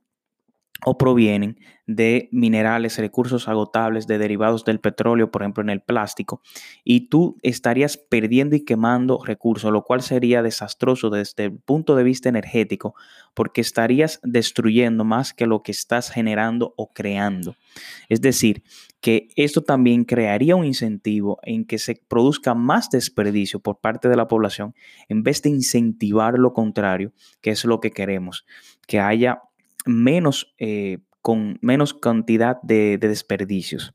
o 0.84 0.96
provienen 0.98 1.58
de 1.86 2.28
minerales, 2.30 2.98
recursos 2.98 3.48
agotables, 3.48 4.06
de 4.06 4.18
derivados 4.18 4.64
del 4.64 4.78
petróleo, 4.78 5.30
por 5.30 5.42
ejemplo 5.42 5.62
en 5.62 5.70
el 5.70 5.80
plástico, 5.80 6.40
y 6.84 7.08
tú 7.08 7.36
estarías 7.42 7.96
perdiendo 7.96 8.54
y 8.54 8.64
quemando 8.64 9.20
recursos, 9.24 9.72
lo 9.72 9.82
cual 9.82 10.02
sería 10.02 10.42
desastroso 10.42 11.10
desde 11.10 11.46
el 11.46 11.58
punto 11.58 11.96
de 11.96 12.04
vista 12.04 12.28
energético, 12.28 12.94
porque 13.34 13.60
estarías 13.60 14.20
destruyendo 14.22 15.04
más 15.04 15.34
que 15.34 15.46
lo 15.46 15.62
que 15.62 15.72
estás 15.72 16.10
generando 16.10 16.74
o 16.76 16.92
creando. 16.92 17.56
Es 18.08 18.20
decir, 18.20 18.62
que 19.00 19.28
esto 19.34 19.62
también 19.62 20.04
crearía 20.04 20.56
un 20.56 20.64
incentivo 20.64 21.40
en 21.42 21.64
que 21.64 21.78
se 21.78 22.00
produzca 22.06 22.54
más 22.54 22.90
desperdicio 22.90 23.58
por 23.60 23.80
parte 23.80 24.08
de 24.08 24.16
la 24.16 24.28
población, 24.28 24.74
en 25.08 25.22
vez 25.22 25.42
de 25.42 25.50
incentivar 25.50 26.38
lo 26.38 26.52
contrario, 26.52 27.12
que 27.40 27.50
es 27.50 27.64
lo 27.64 27.80
que 27.80 27.90
queremos, 27.90 28.44
que 28.86 29.00
haya 29.00 29.40
menos, 29.86 30.54
eh, 30.58 30.98
con 31.22 31.58
menos 31.60 31.94
cantidad 31.94 32.60
de, 32.62 32.98
desperdicios. 32.98 33.94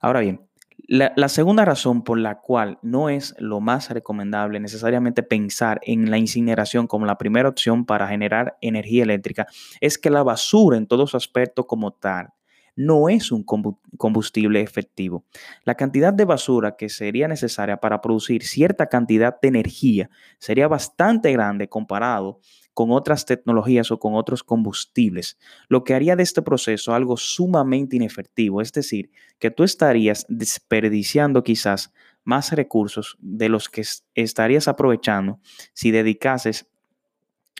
Ahora 0.00 0.20
bien, 0.20 0.42
la, 0.86 1.12
la, 1.16 1.28
segunda 1.28 1.64
razón 1.64 2.02
por 2.02 2.18
la 2.18 2.40
cual 2.40 2.78
no 2.82 3.08
es 3.08 3.34
lo 3.38 3.60
más 3.60 3.90
recomendable 3.90 4.60
necesariamente 4.60 5.22
pensar 5.22 5.80
en 5.82 6.10
la 6.10 6.18
incineración 6.18 6.86
como 6.86 7.04
la 7.04 7.18
primera 7.18 7.48
opción 7.48 7.84
para 7.84 8.08
generar 8.08 8.56
energía 8.60 9.02
eléctrica 9.02 9.46
es 9.80 9.98
que 9.98 10.08
la 10.08 10.22
basura 10.22 10.76
en 10.76 10.86
todo 10.86 11.06
su 11.06 11.16
aspecto 11.16 11.66
como 11.66 11.92
tal 11.92 12.32
no 12.78 13.08
es 13.08 13.32
un 13.32 13.42
combustible 13.42 14.60
efectivo. 14.60 15.24
La 15.64 15.74
cantidad 15.74 16.14
de 16.14 16.24
basura 16.24 16.76
que 16.76 16.88
sería 16.88 17.26
necesaria 17.26 17.78
para 17.78 18.00
producir 18.00 18.44
cierta 18.44 18.86
cantidad 18.86 19.36
de 19.42 19.48
energía 19.48 20.10
sería 20.38 20.68
bastante 20.68 21.32
grande 21.32 21.68
comparado 21.68 22.38
con 22.78 22.92
otras 22.92 23.26
tecnologías 23.26 23.90
o 23.90 23.98
con 23.98 24.14
otros 24.14 24.44
combustibles, 24.44 25.36
lo 25.68 25.82
que 25.82 25.94
haría 25.94 26.14
de 26.14 26.22
este 26.22 26.42
proceso 26.42 26.94
algo 26.94 27.16
sumamente 27.16 27.96
inefectivo, 27.96 28.62
es 28.62 28.72
decir, 28.72 29.10
que 29.40 29.50
tú 29.50 29.64
estarías 29.64 30.24
desperdiciando 30.28 31.42
quizás 31.42 31.92
más 32.22 32.52
recursos 32.52 33.16
de 33.18 33.48
los 33.48 33.68
que 33.68 33.82
estarías 34.14 34.68
aprovechando 34.68 35.40
si 35.72 35.90
dedicases 35.90 36.68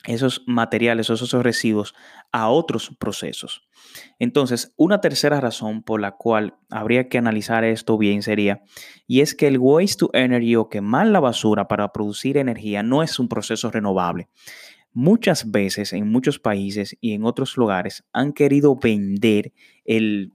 esos 0.06 0.44
materiales 0.46 1.10
o 1.10 1.14
esos 1.14 1.32
residuos 1.42 1.96
a 2.30 2.48
otros 2.50 2.94
procesos. 2.96 3.66
Entonces, 4.20 4.72
una 4.76 5.00
tercera 5.00 5.40
razón 5.40 5.82
por 5.82 6.00
la 6.00 6.12
cual 6.12 6.54
habría 6.70 7.08
que 7.08 7.18
analizar 7.18 7.64
esto 7.64 7.98
bien 7.98 8.22
sería, 8.22 8.62
y 9.08 9.20
es 9.20 9.34
que 9.34 9.48
el 9.48 9.58
waste 9.58 9.98
to 9.98 10.10
energy 10.12 10.54
o 10.54 10.68
quemar 10.68 11.08
la 11.08 11.18
basura 11.18 11.66
para 11.66 11.92
producir 11.92 12.36
energía 12.36 12.84
no 12.84 13.02
es 13.02 13.18
un 13.18 13.28
proceso 13.28 13.72
renovable. 13.72 14.28
Muchas 15.00 15.52
veces 15.52 15.92
en 15.92 16.10
muchos 16.10 16.40
países 16.40 16.96
y 17.00 17.12
en 17.12 17.24
otros 17.24 17.56
lugares 17.56 18.02
han 18.12 18.32
querido 18.32 18.74
vender 18.74 19.52
el, 19.84 20.32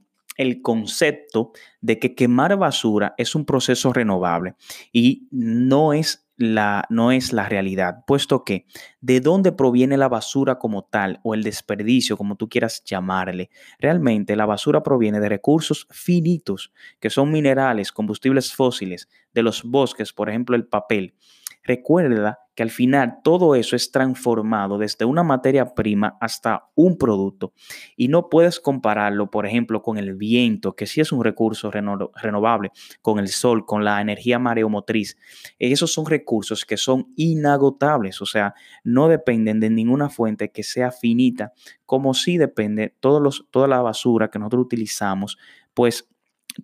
concepto 0.62 1.52
de 1.82 1.98
que 1.98 2.14
quemar 2.14 2.56
basura 2.56 3.14
es 3.18 3.34
un 3.34 3.44
proceso 3.44 3.92
renovable 3.92 4.54
y 4.90 5.28
no 5.30 5.92
es 5.92 6.30
la, 6.38 6.86
no 6.88 7.12
es 7.12 7.34
la 7.34 7.46
realidad, 7.46 8.04
puesto 8.06 8.42
que 8.42 8.64
de 9.02 9.20
dónde 9.20 9.52
proviene 9.52 9.98
la 9.98 10.08
basura 10.08 10.58
como 10.58 10.84
tal 10.84 11.20
o 11.24 11.34
el 11.34 11.42
desperdicio, 11.42 12.16
como 12.16 12.36
tú 12.36 12.48
quieras 12.48 12.82
llamarle, 12.84 13.50
realmente 13.78 14.34
la 14.34 14.46
basura 14.46 14.82
proviene 14.82 15.20
de 15.20 15.28
recursos 15.28 15.86
finitos, 15.90 16.72
que 17.00 17.10
son 17.10 17.30
minerales, 17.30 17.92
combustibles 17.92 18.54
fósiles, 18.54 19.10
de 19.34 19.42
los 19.42 19.62
bosques, 19.62 20.14
por 20.14 20.30
ejemplo 20.30 20.56
el 20.56 20.64
papel. 20.66 21.12
Recuerda 21.64 22.40
que 22.54 22.62
al 22.62 22.70
final 22.70 23.18
todo 23.24 23.54
eso 23.54 23.74
es 23.74 23.90
transformado 23.90 24.78
desde 24.78 25.04
una 25.04 25.22
materia 25.22 25.74
prima 25.74 26.16
hasta 26.20 26.68
un 26.74 26.96
producto. 26.96 27.52
Y 27.96 28.08
no 28.08 28.28
puedes 28.28 28.60
compararlo, 28.60 29.30
por 29.30 29.46
ejemplo, 29.46 29.82
con 29.82 29.98
el 29.98 30.14
viento, 30.14 30.76
que 30.76 30.86
sí 30.86 31.00
es 31.00 31.10
un 31.10 31.24
recurso 31.24 31.70
renovable, 31.70 32.70
con 33.02 33.18
el 33.18 33.28
sol, 33.28 33.66
con 33.66 33.84
la 33.84 34.00
energía 34.00 34.38
mareomotriz. 34.38 35.16
Esos 35.58 35.92
son 35.92 36.06
recursos 36.06 36.64
que 36.64 36.76
son 36.76 37.12
inagotables, 37.16 38.22
o 38.22 38.26
sea, 38.26 38.54
no 38.84 39.08
dependen 39.08 39.58
de 39.58 39.70
ninguna 39.70 40.08
fuente 40.08 40.50
que 40.50 40.62
sea 40.62 40.92
finita, 40.92 41.52
como 41.86 42.14
sí 42.14 42.38
depende 42.38 42.94
todos 43.00 43.20
los, 43.20 43.46
toda 43.50 43.68
la 43.68 43.82
basura 43.82 44.30
que 44.30 44.38
nosotros 44.38 44.64
utilizamos, 44.64 45.38
pues 45.74 46.08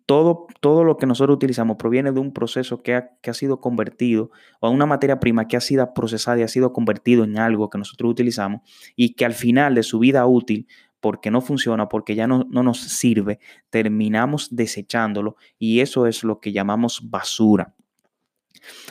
todo, 0.06 0.47
todo 0.61 0.85
lo 0.85 0.97
que 0.97 1.06
nosotros 1.06 1.35
utilizamos 1.37 1.76
proviene 1.76 2.12
de 2.12 2.20
un 2.20 2.32
proceso 2.32 2.82
que 2.82 2.94
ha, 2.94 3.11
que 3.20 3.30
ha 3.30 3.35
sido 3.35 3.61
convertido 3.61 4.30
o 4.61 4.70
una 4.70 4.87
materia 4.87 5.20
prima 5.20 5.49
que 5.49 5.56
ha 5.56 5.61
sido 5.61 5.92
procesada 5.94 6.38
y 6.38 6.42
ha 6.42 6.49
sido 6.49 6.73
convertido 6.73 7.25
en 7.25 7.38
algo 7.38 7.70
que 7.70 7.78
nosotros 7.78 8.11
utilizamos 8.11 8.61
y 8.97 9.14
que 9.14 9.25
al 9.25 9.35
final 9.35 9.75
de 9.75 9.82
su 9.82 9.99
vida 9.99 10.26
útil, 10.26 10.68
porque 11.00 11.30
no 11.30 11.40
funciona, 11.40 11.88
porque 11.88 12.14
ya 12.14 12.26
no, 12.26 12.47
no 12.50 12.62
nos 12.62 12.80
sirve, 12.80 13.40
terminamos 13.70 14.54
desechándolo 14.54 15.37
y 15.59 15.80
eso 15.80 16.06
es 16.06 16.25
lo 16.25 16.40
que 16.40 16.52
llamamos 16.52 17.00
basura. 17.11 17.75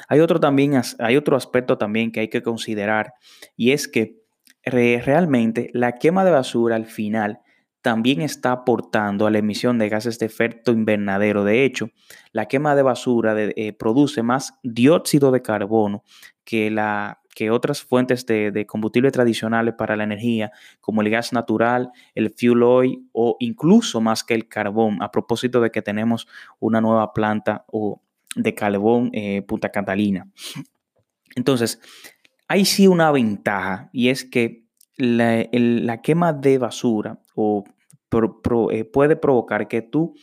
Hay 0.08 0.20
otro, 0.20 0.40
también, 0.40 0.82
hay 1.00 1.16
otro 1.16 1.38
aspecto 1.38 1.78
también 1.78 2.12
que 2.12 2.22
hay 2.22 2.28
que 2.30 2.42
considerar 2.42 3.14
y 3.56 3.72
es 3.72 3.88
que 3.88 4.18
realmente 4.64 5.70
la 5.74 5.98
quema 5.98 6.26
de 6.26 6.32
basura 6.32 6.76
al 6.76 6.86
final 6.86 7.40
también 7.82 8.22
está 8.22 8.52
aportando 8.52 9.26
a 9.26 9.32
la 9.32 9.38
emisión 9.38 9.78
de 9.78 9.90
gases 9.90 10.20
de 10.20 10.26
efecto 10.26 10.72
invernadero. 10.72 11.44
De 11.44 11.64
hecho, 11.64 11.90
la 12.32 12.48
quema 12.48 12.76
de 12.76 12.82
basura 12.82 13.36
eh, 13.38 13.74
produce 13.74 14.22
más 14.22 14.54
dióxido 14.64 15.32
de 15.32 15.42
carbono 15.42 16.04
que, 16.44 16.70
la, 16.70 17.22
que 17.34 17.52
otras 17.52 17.82
fuentes 17.82 18.26
de, 18.26 18.66
combustible 18.68 19.12
tradicionales 19.12 19.76
para 19.76 19.96
la 19.96 20.04
energía, 20.04 20.52
como 20.82 21.02
el 21.02 21.10
gas 21.10 21.32
natural, 21.32 21.92
el 22.16 22.34
fuel 22.38 22.64
oil 22.64 23.10
o 23.14 23.38
incluso 23.40 24.02
más 24.02 24.24
que 24.24 24.34
el 24.34 24.48
carbón, 24.48 25.02
a 25.02 25.12
propósito 25.12 25.62
de 25.62 25.72
que 25.72 25.82
tenemos 25.82 26.28
una 26.60 26.82
nueva 26.82 27.14
planta 27.14 27.66
de 28.36 28.56
carbón 28.56 29.10
eh, 29.14 29.42
Punta 29.44 29.70
Catalina. 29.70 30.28
Entonces, 31.36 31.80
hay 32.48 32.66
sí 32.66 32.88
una 32.88 33.12
ventaja 33.12 33.90
y 33.94 34.10
es 34.10 34.26
que 34.26 34.69
la, 35.00 36.02
quema 36.02 36.34
de 36.34 36.58
basura 36.58 37.20
o 37.36 37.64
eh, 38.72 38.84
puede 38.86 39.16
provocar 39.16 39.68
que 39.68 39.82
tú 39.82 40.14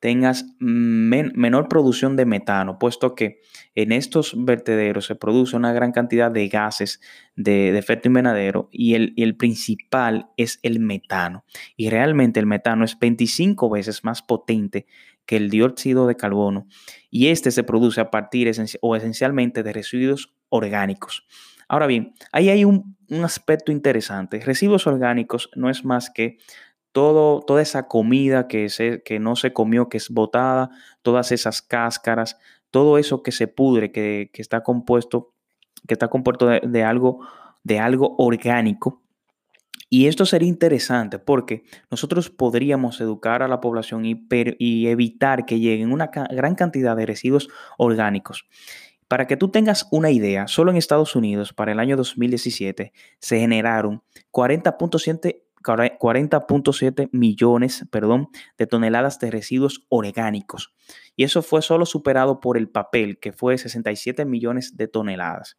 tengas 0.00 0.44
menor 0.58 1.68
producción 1.68 2.16
de 2.16 2.26
metano, 2.26 2.78
puesto 2.78 3.14
que 3.14 3.40
en 3.74 3.92
estos 3.92 4.34
vertederos 4.36 5.06
se 5.06 5.14
produce 5.14 5.56
una 5.56 5.72
gran 5.72 5.90
cantidad 5.90 6.30
de 6.30 6.48
gases 6.48 7.00
de, 7.34 7.76
efecto 7.76 8.08
invernadero 8.08 8.68
y 8.70 8.94
el, 8.94 9.14
el, 9.16 9.36
principal 9.36 10.28
es 10.36 10.58
el 10.62 10.80
metano. 10.80 11.44
Y 11.76 11.88
realmente 11.88 12.40
el 12.40 12.46
metano 12.46 12.84
es 12.84 12.98
25 12.98 13.70
veces 13.70 14.04
más 14.04 14.22
potente 14.22 14.86
que 15.24 15.36
el 15.36 15.50
dióxido 15.50 16.06
de 16.06 16.16
carbono 16.16 16.68
y 17.10 17.28
este 17.28 17.50
se 17.50 17.64
produce 17.64 18.00
a 18.00 18.10
partir 18.10 18.50
o 18.80 18.96
esencialmente 18.96 19.62
de 19.62 19.72
residuos 19.72 20.34
orgánicos. 20.50 21.26
Ahora 21.68 21.86
bien, 21.86 22.14
ahí 22.32 22.48
hay 22.48 22.64
un, 22.64 22.96
aspecto 23.22 23.70
interesante. 23.70 24.40
Residuos 24.40 24.86
orgánicos 24.88 25.48
no 25.54 25.70
es 25.70 25.84
más 25.84 26.10
que 26.10 26.38
todo, 26.90 27.40
toda 27.40 27.62
esa 27.62 27.86
comida 27.86 28.48
que, 28.48 28.68
se, 28.68 29.02
que 29.04 29.20
no 29.20 29.36
se 29.36 29.52
comió, 29.52 29.88
que 29.88 29.98
es 29.98 30.10
botada, 30.10 30.70
todas 31.02 31.30
esas 31.30 31.62
cáscaras, 31.62 32.36
todo 32.70 32.98
eso 32.98 33.22
que 33.22 33.30
se 33.30 33.46
pudre, 33.46 33.92
que, 33.92 34.30
está 34.34 34.62
compuesto, 34.62 35.32
que 35.86 35.94
está 35.94 36.08
compuesto 36.08 36.46
de, 36.46 36.84
algo, 36.84 37.20
de 37.62 37.78
algo 37.78 38.16
orgánico. 38.18 39.02
Y 39.88 40.08
esto 40.08 40.26
sería 40.26 40.48
interesante 40.48 41.20
porque 41.20 41.62
nosotros 41.92 42.28
podríamos 42.28 43.00
educar 43.00 43.44
a 43.44 43.48
la 43.48 43.60
población 43.60 44.04
y 44.04 44.86
evitar 44.88 45.46
que 45.46 45.60
lleguen 45.60 45.92
una 45.92 46.06
gran 46.08 46.56
cantidad 46.56 46.96
de 46.96 47.06
residuos 47.06 47.48
orgánicos. 47.78 48.48
Para 49.08 49.26
que 49.26 49.36
tú 49.36 49.50
tengas 49.50 49.86
una 49.90 50.10
idea, 50.10 50.48
solo 50.48 50.70
en 50.70 50.76
Estados 50.76 51.14
Unidos 51.14 51.52
para 51.52 51.72
el 51.72 51.78
año 51.78 51.96
2017 51.96 52.92
se 53.20 53.38
generaron 53.38 54.02
40.7 54.32 55.42
40.7 55.66 57.08
millones 57.12 57.84
perdón, 57.90 58.28
de 58.56 58.66
toneladas 58.66 59.18
de 59.18 59.30
residuos 59.30 59.84
orgánicos. 59.88 60.72
Y 61.16 61.24
eso 61.24 61.42
fue 61.42 61.62
solo 61.62 61.86
superado 61.86 62.40
por 62.40 62.56
el 62.56 62.68
papel, 62.68 63.18
que 63.18 63.32
fue 63.32 63.58
67 63.58 64.24
millones 64.24 64.76
de 64.76 64.86
toneladas. 64.86 65.58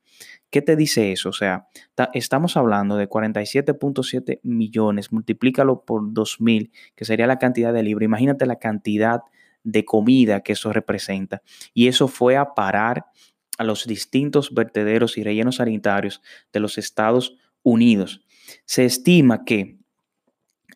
¿Qué 0.49 0.61
te 0.61 0.75
dice 0.75 1.11
eso? 1.11 1.29
O 1.29 1.33
sea, 1.33 1.67
estamos 2.13 2.55
hablando 2.55 2.95
de 2.95 3.09
47.7 3.09 4.39
millones, 4.43 5.11
multiplícalo 5.11 5.83
por 5.83 6.03
2.000, 6.03 6.71
que 6.95 7.05
sería 7.05 7.27
la 7.27 7.39
cantidad 7.39 7.73
de 7.73 7.83
libro. 7.83 8.05
Imagínate 8.05 8.45
la 8.45 8.59
cantidad 8.59 9.21
de 9.63 9.83
comida 9.83 10.41
que 10.41 10.53
eso 10.53 10.71
representa. 10.71 11.41
Y 11.73 11.89
eso 11.89 12.07
fue 12.07 12.37
a 12.37 12.53
parar 12.53 13.07
a 13.57 13.63
los 13.63 13.85
distintos 13.85 14.53
vertederos 14.53 15.17
y 15.17 15.23
rellenos 15.23 15.57
sanitarios 15.57 16.21
de 16.53 16.59
los 16.59 16.77
Estados 16.77 17.35
Unidos. 17.63 18.21
Se 18.65 18.85
estima 18.85 19.43
que 19.43 19.77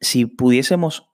si 0.01 0.25
pudiésemos 0.25 1.07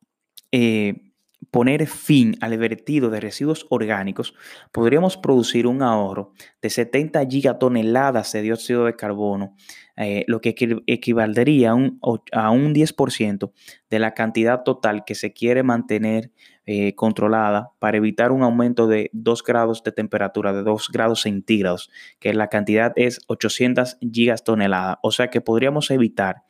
eh, 0.51 1.07
poner 1.51 1.86
fin 1.88 2.36
al 2.41 2.57
vertido 2.57 3.09
de 3.09 3.19
residuos 3.19 3.65
orgánicos, 3.69 4.33
podríamos 4.71 5.17
producir 5.17 5.67
un 5.67 5.81
ahorro 5.81 6.33
de 6.62 6.69
70 6.69 7.25
gigatoneladas 7.27 8.31
de 8.31 8.41
dióxido 8.41 8.86
de 8.86 8.95
carbono, 8.95 9.55
eh, 9.95 10.24
lo 10.27 10.41
que 10.41 10.55
equivaldría 10.88 11.71
a 11.71 11.75
un, 11.75 12.00
a 12.31 12.51
un 12.51 12.74
10% 12.74 13.51
de 13.89 14.00
la 14.00 14.13
cantidad 14.13 14.63
total 14.63 15.03
que 15.05 15.15
se 15.15 15.33
quiere 15.33 15.63
mantener 15.63 16.31
eh, 16.69 16.93
controlada 16.95 17.71
para 17.79 17.97
evitar 17.97 18.31
un 18.31 18.43
aumento 18.43 18.88
de 18.88 19.09
2 19.13 19.43
grados 19.43 19.83
de 19.83 19.93
temperatura, 19.93 20.53
de 20.53 20.63
2 20.63 20.89
grados 20.91 21.21
centígrados, 21.21 21.89
que 22.19 22.33
la 22.33 22.50
cantidad 22.50 22.91
es 22.97 23.21
800 23.27 23.97
gigatoneladas. 24.01 24.97
O 25.01 25.12
sea 25.12 25.29
que 25.29 25.41
podríamos 25.41 25.89
evitar 25.89 26.43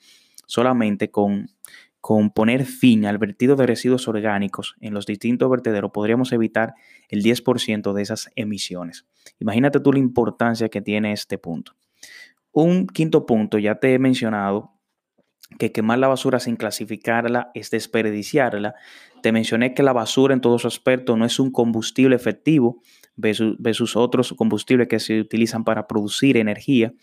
solamente 0.48 1.12
con 1.12 1.52
con 2.08 2.30
poner 2.30 2.66
fin 2.66 3.06
al 3.06 3.18
vertido 3.18 3.58
de 3.58 3.66
residuos 3.66 4.08
orgánicos 4.08 4.76
en 4.80 4.94
los 4.94 5.06
distintos 5.06 5.50
vertederos, 5.50 5.92
podríamos 5.92 6.32
evitar 6.32 6.74
el 7.10 7.22
10% 7.22 7.92
de 7.92 8.02
esas 8.02 8.30
emisiones. 8.38 9.06
Imagínate 9.40 9.82
tú 9.82 9.92
la 9.92 10.00
importancia 10.00 10.70
que 10.70 10.82
tiene 10.82 11.12
este 11.12 11.38
punto. 11.38 11.74
Un 12.54 12.88
quinto 12.88 13.26
punto, 13.26 13.58
ya 13.58 13.76
te 13.76 13.94
he 13.94 14.00
mencionado 14.00 14.77
que 15.58 15.72
quemar 15.72 16.00
la 16.00 16.08
basura 16.08 16.40
sin 16.40 16.56
clasificarla 16.56 17.52
es 17.54 17.72
desperdiciarla. 17.72 18.76
Te 19.22 19.32
mencioné 19.32 19.74
que 19.74 19.84
la 19.84 19.94
basura 19.94 20.34
en 20.34 20.42
todo 20.42 20.60
su 20.60 20.68
aspecto 20.68 21.18
no 21.18 21.26
es 21.26 21.40
un 21.40 21.52
combustible 21.52 22.16
efectivo 22.16 22.82
versus, 23.16 23.96
otros 23.96 24.34
combustibles 24.34 24.88
que 24.88 25.00
se 25.00 25.20
utilizan 25.20 25.64
para 25.64 25.88
producir 25.88 26.38
energía. 26.38 26.94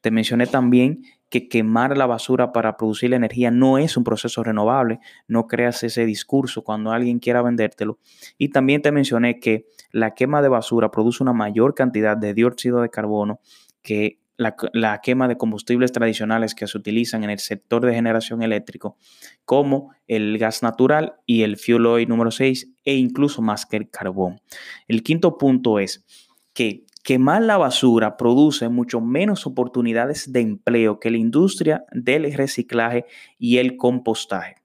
Te 0.00 0.10
mencioné 0.10 0.46
también 0.46 1.02
que 1.28 1.48
quemar 1.48 1.96
la 1.96 2.06
basura 2.06 2.52
para 2.52 2.76
producir 2.76 3.10
la 3.10 3.16
energía 3.16 3.50
no 3.50 3.78
es 3.78 3.96
un 3.96 4.04
proceso 4.04 4.44
renovable. 4.44 5.00
No 5.26 5.48
creas 5.48 5.82
ese 5.82 6.06
discurso 6.06 6.62
cuando 6.62 6.92
alguien 6.92 7.18
quiera 7.18 7.42
vendértelo. 7.42 7.98
Y 8.38 8.50
también 8.50 8.82
te 8.82 8.92
mencioné 8.92 9.40
que 9.40 9.66
la 9.90 10.14
quema 10.14 10.42
de 10.42 10.48
basura 10.48 10.90
produce 10.92 11.22
una 11.22 11.32
mayor 11.32 11.74
cantidad 11.74 12.16
de 12.16 12.34
dióxido 12.34 12.80
de 12.82 12.90
carbono 12.90 13.40
que 13.82 14.20
la, 14.36 15.00
quema 15.00 15.28
de 15.28 15.36
combustibles 15.36 15.92
tradicionales 15.92 16.54
que 16.54 16.66
se 16.66 16.76
utilizan 16.76 17.24
en 17.24 17.30
el 17.30 17.38
sector 17.38 17.84
de 17.84 17.94
generación 17.94 18.42
eléctrico, 18.42 18.96
como 19.44 19.92
el 20.06 20.38
gas 20.38 20.62
natural 20.62 21.14
y 21.26 21.42
el 21.42 21.56
fuel 21.56 21.86
oil 21.86 22.08
número 22.08 22.30
6, 22.30 22.72
e 22.84 22.94
incluso 22.94 23.42
más 23.42 23.66
que 23.66 23.76
el 23.76 23.90
carbón. 23.90 24.40
El 24.88 25.02
quinto 25.02 25.38
punto 25.38 25.78
es 25.78 26.04
que 26.52 26.84
quemar 27.02 27.42
la 27.42 27.58
basura 27.58 28.16
produce 28.16 28.68
mucho 28.68 29.00
menos 29.00 29.46
oportunidades 29.46 30.32
de 30.32 30.40
empleo 30.40 30.98
que 30.98 31.10
la 31.10 31.18
industria 31.18 31.84
del 31.92 32.32
reciclaje 32.32 33.04
y 33.38 33.58
el 33.58 33.76
compostaje. 33.76 34.56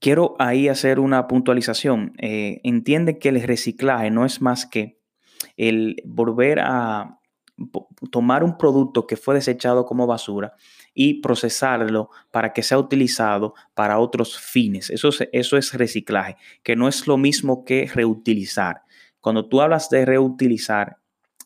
Quiero 0.00 0.36
ahí 0.38 0.68
hacer 0.68 1.00
una 1.00 1.26
puntualización. 1.26 2.12
Eh, 2.18 2.60
entiende 2.62 3.18
que 3.18 3.30
el 3.30 3.42
reciclaje 3.42 4.12
no 4.12 4.24
es 4.24 4.40
más 4.40 4.64
que 4.64 5.00
el 5.56 5.96
volver 6.04 6.60
a 6.60 7.18
tomar 8.10 8.44
un 8.44 8.56
producto 8.56 9.06
que 9.06 9.16
fue 9.16 9.34
desechado 9.34 9.84
como 9.84 10.06
basura 10.06 10.54
y 10.94 11.20
procesarlo 11.20 12.10
para 12.30 12.52
que 12.52 12.62
sea 12.62 12.78
utilizado 12.78 13.54
para 13.74 13.98
otros 13.98 14.38
fines. 14.38 14.90
Eso 14.90 15.10
eso 15.32 15.56
es 15.56 15.74
reciclaje, 15.74 16.36
que 16.62 16.76
no 16.76 16.88
es 16.88 17.06
lo 17.06 17.16
mismo 17.16 17.64
que 17.64 17.90
reutilizar. 17.92 18.82
Cuando 19.20 19.48
tú 19.48 19.60
hablas 19.60 19.90
de 19.90 20.04
reutilizar, 20.04 20.98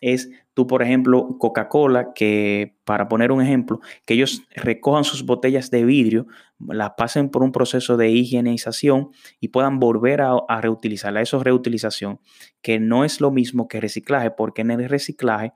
es 0.02 0.30
tú, 0.52 0.66
por 0.66 0.82
ejemplo, 0.82 1.38
Coca-Cola, 1.38 2.12
que 2.12 2.76
para 2.84 3.08
poner 3.08 3.30
un 3.30 3.40
ejemplo, 3.40 3.80
que 4.04 4.14
ellos 4.14 4.42
recojan 4.54 5.04
sus 5.04 5.24
botellas 5.24 5.70
de 5.70 5.84
vidrio, 5.84 6.26
las 6.58 6.90
pasen 6.96 7.30
por 7.30 7.42
un 7.42 7.52
proceso 7.52 7.96
de 7.96 8.10
higienización 8.10 9.10
y 9.40 9.48
puedan 9.48 9.78
volver 9.78 10.20
a, 10.20 10.60
reutilizarla. 10.60 11.22
Eso 11.22 11.38
es 11.38 11.44
reutilización, 11.44 12.20
que 12.60 12.80
no 12.80 13.04
es 13.04 13.20
lo 13.20 13.30
mismo 13.30 13.68
que 13.68 13.80
reciclaje, 13.80 14.32
porque 14.32 14.62
en 14.62 14.72
el 14.72 14.88
reciclaje 14.88 15.52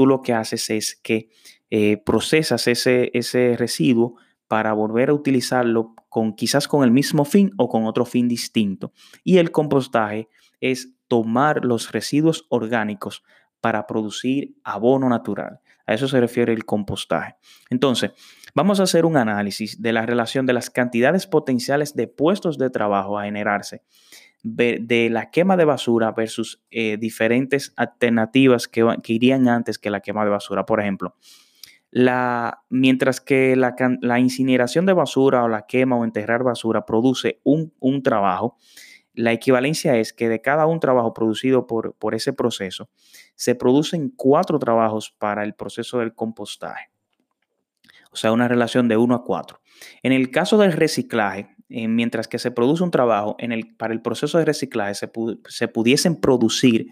tú 0.00 0.06
lo 0.06 0.22
que 0.22 0.32
haces 0.32 0.70
es 0.70 0.98
que 1.02 1.28
eh, 1.68 1.98
procesas 1.98 2.66
ese, 2.68 3.10
ese 3.12 3.54
residuo 3.58 4.14
para 4.48 4.72
volver 4.72 5.10
a 5.10 5.12
utilizarlo 5.12 5.94
con 6.08 6.32
quizás 6.32 6.66
con 6.68 6.84
el 6.84 6.90
mismo 6.90 7.26
fin 7.26 7.50
o 7.58 7.68
con 7.68 7.84
otro 7.84 8.06
fin 8.06 8.26
distinto. 8.26 8.94
Y 9.24 9.36
el 9.36 9.50
compostaje 9.50 10.30
es 10.58 10.94
tomar 11.06 11.66
los 11.66 11.92
residuos 11.92 12.46
orgánicos 12.48 13.22
para 13.60 13.86
producir 13.86 14.56
abono 14.64 15.10
natural. 15.10 15.60
A 15.84 15.92
eso 15.92 16.08
se 16.08 16.18
refiere 16.18 16.54
el 16.54 16.64
compostaje. 16.64 17.36
Entonces, 17.68 18.12
vamos 18.54 18.80
a 18.80 18.84
hacer 18.84 19.04
un 19.04 19.18
análisis 19.18 19.82
de 19.82 19.92
la 19.92 20.06
relación 20.06 20.46
de 20.46 20.54
las 20.54 20.70
cantidades 20.70 21.26
potenciales 21.26 21.94
de 21.94 22.08
puestos 22.08 22.56
de 22.56 22.70
trabajo 22.70 23.18
a 23.18 23.24
generarse 23.24 23.82
de 24.42 25.08
la 25.10 25.30
quema 25.30 25.56
de 25.56 25.64
basura 25.64 26.12
versus 26.12 26.62
eh, 26.70 26.96
diferentes 26.98 27.72
alternativas 27.76 28.68
que, 28.68 28.84
irían 29.06 29.48
antes 29.48 29.78
que 29.78 29.90
la 29.90 30.00
quema 30.00 30.24
de 30.24 30.30
basura. 30.30 30.64
Por 30.64 30.80
ejemplo, 30.80 31.14
la, 31.90 32.62
mientras 32.68 33.20
que 33.20 33.56
la, 33.56 34.18
incineración 34.18 34.86
de 34.86 34.92
basura 34.92 35.44
o 35.44 35.48
la 35.48 35.66
quema 35.66 35.96
o 35.96 36.04
enterrar 36.04 36.42
basura 36.42 36.86
produce 36.86 37.40
un, 37.44 38.02
trabajo, 38.02 38.56
la 39.12 39.32
equivalencia 39.32 39.96
es 39.96 40.12
que 40.12 40.28
de 40.28 40.40
cada 40.40 40.66
un 40.66 40.80
trabajo 40.80 41.12
producido 41.12 41.66
por, 41.66 41.94
por 41.94 42.14
ese 42.14 42.32
proceso, 42.32 42.88
se 43.34 43.54
producen 43.54 44.10
cuatro 44.16 44.58
trabajos 44.58 45.14
para 45.18 45.44
el 45.44 45.54
proceso 45.54 45.98
del 45.98 46.14
compostaje. 46.14 46.90
O 48.12 48.16
sea, 48.16 48.32
una 48.32 48.48
relación 48.48 48.88
de 48.88 48.96
uno 48.96 49.14
a 49.14 49.24
cuatro. 49.24 49.60
En 50.02 50.12
el 50.12 50.30
caso 50.30 50.58
del 50.58 50.72
reciclaje, 50.72 51.54
eh, 51.70 51.88
mientras 51.88 52.28
que 52.28 52.38
se 52.38 52.50
produce 52.50 52.82
un 52.82 52.90
trabajo 52.90 53.36
para 53.76 53.92
el 53.92 54.02
proceso 54.02 54.38
de 54.38 54.44
reciclaje, 54.44 54.94
se, 54.94 55.10
se 55.48 55.68
pudiesen 55.68 56.16
producir 56.16 56.88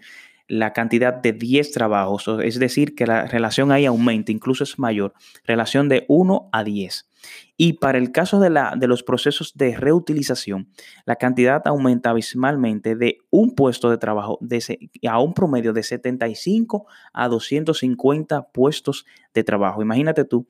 la 0.49 0.73
cantidad 0.73 1.13
de 1.13 1.31
10 1.31 1.71
trabajos, 1.71 2.27
es 2.43 2.57
decir, 2.57 2.95
que 2.95 3.05
la 3.05 3.27
relación 3.27 3.71
ahí 3.71 3.85
aumenta, 3.85 4.31
incluso 4.31 4.63
es 4.63 4.79
mayor, 4.79 5.13
relación 5.45 5.89
de 5.89 6.05
1 6.07 6.49
a 6.51 6.63
10. 6.63 7.07
Y 7.55 7.73
para 7.73 7.99
el 7.99 8.11
caso 8.11 8.39
de, 8.39 8.49
los 8.49 9.03
procesos 9.03 9.53
de 9.55 9.77
reutilización, 9.77 10.69
la 11.05 11.17
cantidad 11.17 11.61
aumenta 11.65 12.09
abismalmente 12.09 12.95
de 12.95 13.19
un 13.29 13.53
puesto 13.53 13.91
de 13.91 13.97
trabajo 13.99 14.39
a 15.07 15.19
un 15.19 15.33
promedio 15.33 15.71
de 15.71 15.83
75 15.83 16.87
a 17.13 17.27
250 17.27 18.49
puestos 18.51 19.05
de 19.33 19.43
trabajo. 19.43 19.83
Imagínate 19.83 20.25
tú 20.25 20.47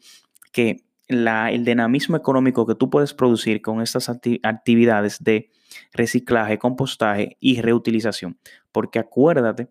que 0.51 0.85
el 1.09 1.65
dinamismo 1.65 2.15
económico 2.15 2.67
que 2.67 2.75
tú 2.75 2.89
puedes 2.89 3.13
producir 3.13 3.61
con 3.61 3.81
estas 3.81 4.09
actividades 4.09 5.23
de 5.23 5.49
reciclaje, 5.91 6.59
compostaje 6.59 7.35
y 7.39 7.61
reutilización. 7.61 8.39
Porque 8.71 8.99
acuérdate 8.99 9.69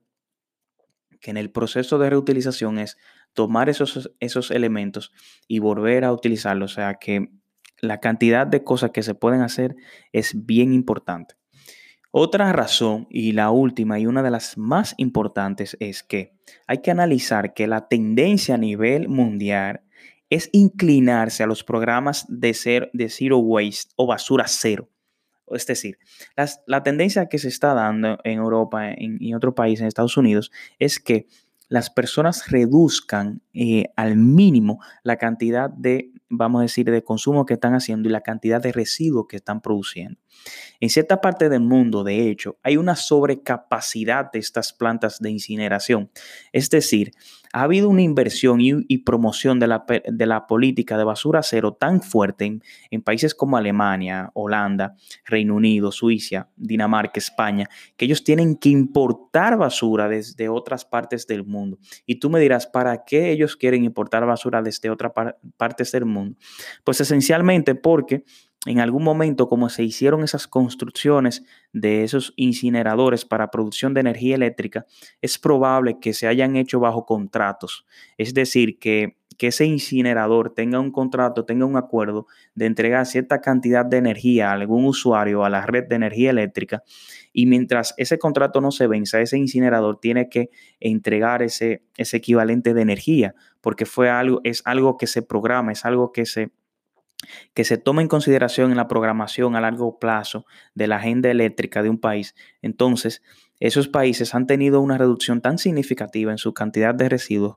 que 1.21 1.31
en 1.31 1.37
el 1.37 1.51
proceso 1.51 1.99
de 1.99 2.11
reutilización 2.11 2.79
es 2.79 2.99
tomar 3.33 3.69
esos, 3.69 4.11
esos 4.19 4.51
elementos 4.51 5.13
y 5.47 5.61
volver 5.61 6.05
a 6.05 6.13
utilizarlos. 6.13 6.73
O 6.73 6.75
sea 6.75 6.95
que 6.95 7.29
la 7.81 8.01
cantidad 8.01 8.47
de 8.47 8.65
cosas 8.65 8.91
que 8.91 9.05
se 9.05 9.15
pueden 9.15 9.41
hacer 9.41 9.77
es 10.13 10.45
bien 10.45 10.73
importante. 10.73 11.37
Otra 12.11 12.53
razón 12.53 13.07
y 13.11 13.33
la 13.33 13.51
última 13.51 13.99
y 14.01 14.07
una 14.07 14.23
de 14.23 14.31
las 14.31 14.59
más 14.59 14.95
importantes 14.97 15.77
es 15.79 16.03
que 16.03 16.33
hay 16.67 16.79
que 16.79 16.91
analizar 16.91 17.55
que 17.55 17.67
la 17.69 17.87
tendencia 17.87 18.57
a 18.57 18.59
nivel 18.59 19.09
mundial 19.09 19.83
es 20.31 20.51
inclinarse 20.53 21.43
a 21.43 21.47
los 21.47 21.65
programas 21.65 22.27
de, 22.29 22.55
ser, 22.55 22.91
de 22.93 23.09
zero 23.09 23.39
waste 23.39 23.93
o 23.97 24.07
basura 24.07 24.45
cero. 24.47 24.89
Es 25.51 25.67
decir, 25.67 25.99
la 26.67 26.83
tendencia 26.83 27.27
que 27.27 27.39
se 27.39 27.49
está 27.49 27.73
dando 27.73 28.19
en 28.25 28.39
Europa 28.39 28.91
y 28.99 29.31
en 29.31 29.35
otros 29.35 29.55
países, 29.55 29.81
en 29.81 29.87
Estados 29.87 30.17
Unidos, 30.17 30.51
es 30.79 31.01
que 31.01 31.27
las 31.69 31.91
personas 31.91 32.51
reduzcan 32.51 33.43
eh, 33.53 33.87
al 33.97 34.17
mínimo 34.17 34.81
la 35.03 35.17
cantidad 35.17 35.69
de, 35.71 36.13
vamos 36.29 36.61
a 36.61 36.63
decir, 36.63 36.91
de 36.91 37.05
consumo 37.05 37.45
que 37.45 37.55
están 37.55 37.75
haciendo 37.75 38.09
y 38.09 38.13
la 38.13 38.23
cantidad 38.23 38.61
de 38.61 38.73
residuos 38.73 39.27
que 39.29 39.37
están 39.37 39.61
produciendo. 39.61 40.19
En 40.81 40.89
cierta 40.89 41.21
parte 41.21 41.49
del 41.49 41.61
mundo, 41.61 42.05
de 42.05 42.31
hecho, 42.31 42.59
hay 42.63 42.79
una 42.79 42.97
sobrecapacidad 42.97 44.33
de 44.33 44.39
estas 44.39 44.73
plantas 44.73 45.19
de 45.21 45.31
incineración. 45.31 46.11
Es 46.53 46.71
decir, 46.71 47.13
ha 47.59 47.63
habido 47.63 47.89
una 47.89 48.03
inversión 48.03 48.61
y, 48.61 48.99
promoción 48.99 49.59
de 49.59 49.67
la, 49.67 50.47
política 50.47 50.97
de 50.97 51.03
basura 51.03 51.43
cero 51.43 51.73
tan 51.73 52.03
fuerte 52.03 52.61
en, 52.93 53.03
países 53.03 53.35
como 53.35 53.57
Alemania, 53.57 54.31
Holanda, 54.35 54.95
Reino 55.25 55.57
Unido, 55.57 55.91
Suiza, 55.91 56.51
Dinamarca, 56.55 57.19
España, 57.19 57.69
que 57.97 58.05
ellos 58.05 58.23
tienen 58.23 58.55
que 58.55 58.69
importar 58.69 59.59
basura 59.59 60.09
desde 60.09 60.49
otras 60.49 60.85
partes 60.85 61.27
del 61.27 61.45
mundo. 61.45 61.81
Y 62.07 62.21
tú 62.21 62.31
me 62.31 62.39
dirás, 62.39 62.69
¿para 62.69 63.05
qué 63.05 63.33
ellos 63.33 63.57
quieren 63.57 63.83
importar 63.83 64.25
basura 64.25 64.63
desde 64.63 64.89
otras 64.89 65.11
partes 65.57 65.91
del 65.91 66.05
mundo? 66.05 66.37
Pues 66.85 67.01
esencialmente 67.01 67.75
porque 67.75 68.23
en 68.67 68.81
algún 68.81 69.05
momento, 69.05 69.49
como 69.49 69.69
se 69.69 69.85
hicieron 69.85 70.25
esas 70.25 70.49
construcciones 70.49 71.45
de 71.73 72.03
esos 72.03 72.33
incineradores 72.37 73.25
para 73.25 73.51
producción 73.51 73.95
de 73.95 74.01
energía 74.01 74.35
eléctrica, 74.35 74.85
es 75.23 75.39
probable 75.39 75.99
que 76.01 76.13
se 76.13 76.27
hayan 76.27 76.57
hecho 76.57 76.81
bajo 76.81 77.07
contratos. 77.07 77.87
Es 78.17 78.35
decir, 78.35 78.79
que, 78.79 79.17
ese 79.41 79.67
incinerador 79.67 80.53
tenga 80.53 80.81
un 80.81 80.91
contrato, 80.91 81.45
tenga 81.45 81.65
un 81.65 81.77
acuerdo 81.77 82.27
de 82.57 82.67
entregar 82.67 83.07
cierta 83.07 83.41
cantidad 83.41 83.87
de 83.87 83.99
energía 83.99 84.51
a 84.51 84.55
algún 84.55 84.85
usuario, 84.85 85.45
a 85.45 85.49
la 85.49 85.65
red 85.65 85.85
de 85.87 85.95
energía 85.95 86.31
eléctrica, 86.31 86.83
y 87.33 87.47
mientras 87.47 87.95
ese 87.99 88.19
contrato 88.19 88.61
no 88.61 88.73
se 88.73 88.89
venza, 88.89 89.21
ese 89.21 89.39
incinerador 89.39 90.01
tiene 90.01 90.29
que 90.29 90.51
entregar 90.81 91.45
ese, 91.45 91.85
ese 91.97 92.17
equivalente 92.17 92.75
de 92.75 92.83
energía, 92.83 93.37
porque 93.61 93.87
fue 93.87 94.11
algo, 94.11 94.41
es 94.43 94.61
algo 94.65 94.97
que 94.97 95.07
se 95.07 95.23
programa, 95.23 95.71
es 95.71 95.85
algo 95.85 96.11
que 96.11 96.27
se 96.27 96.51
que 97.55 97.65
se 97.65 97.79
toma 97.79 98.03
en 98.03 98.09
consideración 98.09 98.71
en 98.71 98.77
la 98.77 98.89
programación 98.89 99.57
a 99.57 99.61
largo 99.61 99.99
plazo 99.99 100.47
de 100.75 100.87
la 100.87 100.97
agenda 100.97 101.31
eléctrica 101.31 101.83
de 101.83 101.91
un 101.91 101.99
país, 101.99 102.35
entonces 102.63 103.23
esos 103.61 103.89
países 103.89 104.35
han 104.35 104.47
tenido 104.47 104.81
una 104.81 104.99
reducción 104.99 105.41
tan 105.41 105.59
significativa 105.59 106.31
en 106.31 106.39
su 106.39 106.55
cantidad 106.55 106.95
de 106.95 107.09
residuos 107.09 107.57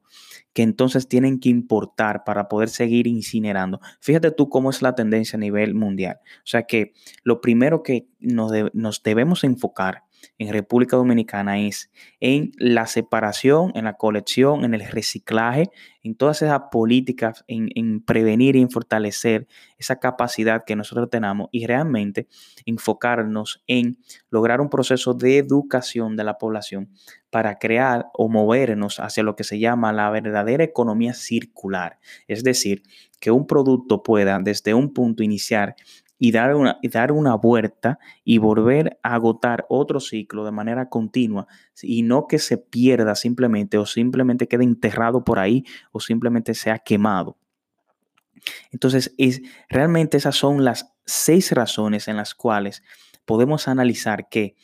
que 0.53 0.63
entonces 0.63 1.07
tienen 1.07 1.39
que 1.39 1.49
importar 1.49 2.23
para 2.23 2.49
poder 2.49 2.69
seguir 2.69 3.07
incinerando. 3.07 3.79
Fíjate 3.99 4.31
tú 4.31 4.49
cómo 4.49 4.71
es 4.71 4.81
la 4.81 4.95
tendencia 4.95 5.37
a 5.37 5.39
nivel 5.39 5.75
mundial. 5.75 6.19
O 6.23 6.45
sea 6.45 6.63
que 6.63 6.93
lo 7.23 7.39
primero 7.39 7.83
que 7.83 8.07
nos, 8.19 8.51
nos 8.73 9.03
debemos 9.03 9.43
enfocar 9.43 10.03
en 10.37 10.51
República 10.51 10.97
Dominicana 10.97 11.59
es 11.59 11.91
en 12.19 12.51
la 12.57 12.87
separación, 12.87 13.71
en 13.75 13.85
la 13.85 13.93
colección, 13.93 14.65
en 14.65 14.73
el 14.73 14.85
reciclaje, 14.87 15.69
en 16.03 16.15
todas 16.15 16.41
esas 16.41 16.61
políticas, 16.71 17.43
en, 17.47 18.01
prevenir 18.01 18.55
y 18.55 18.61
en 18.61 18.69
fortalecer 18.69 19.47
esa 19.77 19.99
capacidad 19.99 20.63
que 20.65 20.75
nosotros 20.75 21.09
tenemos 21.09 21.49
y 21.51 21.65
realmente 21.65 22.27
enfocarnos 22.65 23.63
en 23.67 23.97
lograr 24.29 24.61
un 24.61 24.69
proceso 24.69 25.13
de 25.13 25.37
educación 25.37 26.15
de 26.15 26.23
la 26.23 26.37
población 26.37 26.89
para 27.29 27.59
crear 27.59 28.07
o 28.13 28.27
movernos 28.27 28.99
hacia 28.99 29.23
lo 29.23 29.35
que 29.35 29.43
se 29.43 29.59
llama 29.59 29.93
la 29.93 30.09
verdadera 30.09 30.63
economía 30.63 31.13
circular. 31.13 31.99
Es 32.27 32.43
decir, 32.43 32.83
que 33.19 33.31
un 33.31 33.45
producto 33.47 34.03
pueda 34.03 34.39
desde 34.39 34.73
un 34.73 34.93
punto 34.93 35.23
iniciar 35.23 35.75
y 36.23 36.31
dar 36.31 36.53
una, 36.55 36.77
dar 36.83 37.11
una 37.11 37.33
vuelta 37.33 37.97
y 38.23 38.37
volver 38.37 38.99
a 39.01 39.15
agotar 39.15 39.65
otro 39.69 39.99
ciclo 39.99 40.45
de 40.45 40.51
manera 40.51 40.87
continua 40.87 41.47
y 41.81 42.03
no 42.03 42.27
que 42.27 42.37
se 42.37 42.59
pierda 42.59 43.15
simplemente 43.15 43.79
o 43.79 43.87
simplemente 43.87 44.47
quede 44.47 44.63
enterrado 44.63 45.23
por 45.23 45.39
ahí 45.39 45.65
o 45.91 45.99
simplemente 45.99 46.53
sea 46.53 46.77
quemado. 46.77 47.39
Entonces, 48.71 49.15
es, 49.17 49.41
realmente 49.67 50.15
esas 50.15 50.35
son 50.35 50.63
las 50.63 50.93
seis 51.07 51.53
razones 51.53 52.07
en 52.07 52.17
las 52.17 52.35
cuales 52.35 52.83
podemos 53.25 53.67
analizar 53.67 54.29
que 54.29 54.55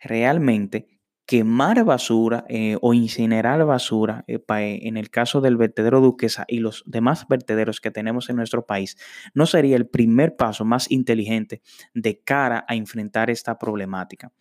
realmente 0.00 0.97
quemar 1.28 1.84
basura 1.84 2.46
eh, 2.48 2.78
o 2.80 2.94
incinerar 2.94 3.62
basura, 3.66 4.24
eh, 4.26 4.40
eh, 4.48 4.78
en 4.84 4.96
el 4.96 5.10
caso 5.10 5.42
del 5.42 5.58
vertedero 5.58 6.00
Duquesa 6.00 6.46
y 6.48 6.60
los 6.60 6.82
demás 6.86 7.28
vertederos 7.28 7.82
que 7.82 7.90
tenemos 7.90 8.30
en 8.30 8.36
nuestro 8.36 8.64
país, 8.64 8.96
no 9.34 9.44
sería 9.44 9.76
el 9.76 9.86
primer 9.86 10.36
paso 10.36 10.64
más 10.64 10.90
inteligente 10.90 11.60
de 11.92 12.18
cara 12.18 12.64
a 12.66 12.74
enfrentar 12.76 13.28
esta 13.28 13.58
problemática. 13.58 14.32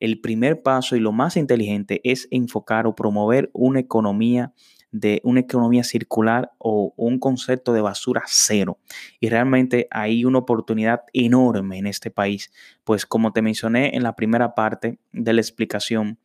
El 0.00 0.20
primer 0.20 0.62
paso 0.62 0.96
y 0.96 0.98
lo 0.98 1.12
más 1.12 1.36
inteligente 1.36 2.00
es 2.02 2.26
enfocar 2.32 2.88
o 2.88 2.96
promover 2.96 3.48
una 3.52 3.78
economía 3.78 4.52
de 4.90 5.20
una 5.22 5.40
economía 5.40 5.84
circular 5.84 6.50
o 6.58 6.92
un 6.96 7.20
concepto 7.20 7.72
de 7.72 7.82
basura 7.82 8.24
cero. 8.26 8.80
Y 9.20 9.28
realmente 9.28 9.86
hay 9.92 10.24
una 10.24 10.38
oportunidad 10.38 11.02
enorme 11.12 11.78
en 11.78 11.86
este 11.86 12.10
país, 12.10 12.52
pues 12.82 13.06
como 13.06 13.32
te 13.32 13.42
mencioné 13.42 13.94
en 13.96 14.02
la 14.02 14.16
primera 14.16 14.56
parte 14.56 14.98
de 15.12 15.32
la 15.32 15.40
explicación, 15.40 16.18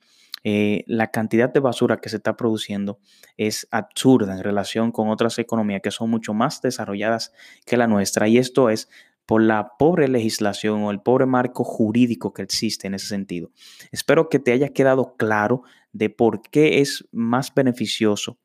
eh, 0.43 0.83
la 0.87 1.11
cantidad 1.11 1.51
de 1.51 1.59
basura 1.59 1.97
que 1.97 2.09
se 2.09 2.17
está 2.17 2.37
produciendo 2.37 2.99
es 3.37 3.67
absurda 3.71 4.33
en 4.33 4.43
relación 4.43 4.91
con 4.91 5.09
otras 5.09 5.39
economías 5.39 5.81
que 5.81 5.91
son 5.91 6.09
mucho 6.09 6.33
más 6.33 6.61
desarrolladas 6.61 7.33
que 7.65 7.77
la 7.77 7.87
nuestra. 7.87 8.27
Y 8.27 8.37
esto 8.37 8.69
es 8.69 8.89
por 9.25 9.41
la 9.41 9.73
pobre 9.77 10.07
legislación 10.07 10.83
o 10.83 10.91
el 10.91 11.01
pobre 11.01 11.25
marco 11.25 11.63
jurídico 11.63 12.33
que 12.33 12.43
existe 12.43 12.87
en 12.87 12.93
ese 12.93 13.07
sentido. 13.07 13.51
Espero 13.91 14.29
que 14.29 14.39
te 14.39 14.53
haya 14.53 14.69
quedado 14.69 15.15
claro 15.17 15.63
de 15.91 16.09
por 16.09 16.41
qué 16.41 16.79
es 16.79 17.07
más 17.11 17.53
beneficioso 17.53 18.37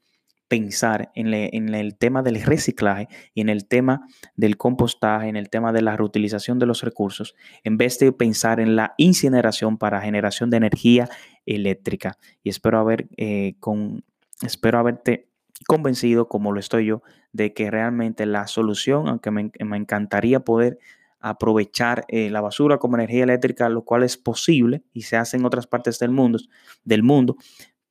pensar 0.52 1.10
en, 1.14 1.32
el 1.32 1.96
tema 1.96 2.22
del 2.22 2.42
reciclaje 2.42 3.08
y 3.32 3.40
en 3.40 3.48
el 3.48 3.66
tema 3.66 4.06
del 4.36 4.58
compostaje, 4.58 5.28
en 5.28 5.36
el 5.36 5.48
tema 5.48 5.72
de 5.72 5.80
la 5.80 5.96
reutilización 5.96 6.58
de 6.58 6.66
los 6.66 6.82
recursos, 6.82 7.34
en 7.64 7.78
vez 7.78 7.98
de 7.98 8.12
pensar 8.12 8.60
en 8.60 8.76
la 8.76 8.92
incineración 8.98 9.78
para 9.78 10.02
generación 10.02 10.50
de 10.50 10.58
energía 10.58 11.08
eléctrica. 11.46 12.18
Y 12.42 12.50
espero, 12.50 12.78
haber, 12.78 13.08
eh, 13.16 13.54
con, 13.60 14.04
espero 14.42 14.78
haberte 14.78 15.28
convencido, 15.66 16.28
como 16.28 16.52
lo 16.52 16.60
estoy 16.60 16.86
yo, 16.86 17.02
de 17.32 17.54
que 17.54 17.70
realmente 17.70 18.26
la 18.26 18.46
solución, 18.46 19.08
aunque 19.08 19.30
me, 19.30 19.50
encantaría 19.58 20.40
poder 20.40 20.78
aprovechar 21.20 22.04
eh, 22.08 22.30
la 22.30 22.40
basura 22.40 22.78
como 22.78 22.96
energía 22.96 23.22
eléctrica, 23.22 23.68
lo 23.68 23.84
cual 23.84 24.02
es 24.02 24.16
posible 24.16 24.82
y 24.92 25.02
se 25.02 25.16
hace 25.16 25.36
en 25.36 25.44
otras 25.44 25.68
partes 25.68 26.00
del 26.00 26.10
mundo, 26.10 26.40
del 26.84 27.04
mundo 27.04 27.36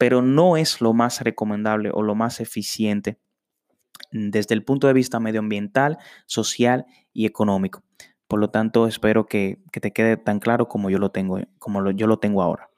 pero 0.02 0.24
no 0.24 0.58
es 0.58 0.82
lo 0.82 0.94
más 0.94 1.22
recomendable 1.22 1.92
o 1.94 2.02
lo 2.02 2.16
más 2.16 2.40
eficiente 2.40 3.20
desde 4.12 4.56
el 4.56 4.64
punto 4.64 4.88
de 4.88 4.94
vista 4.94 5.20
medioambiental, 5.20 6.00
social 6.26 6.88
y 7.14 7.28
económico. 7.28 7.84
Por 8.28 8.40
lo 8.40 8.50
tanto, 8.50 8.88
espero 8.88 9.28
que, 9.28 9.60
te 9.72 9.94
quede 9.94 10.18
tan 10.18 10.40
claro 10.40 10.68
como 10.68 10.90
yo 10.90 10.98
lo 10.98 11.12
tengo, 11.12 11.40
como 11.60 11.92
yo 11.92 12.08
lo 12.08 12.18
tengo 12.18 12.42
ahora. 12.42 12.71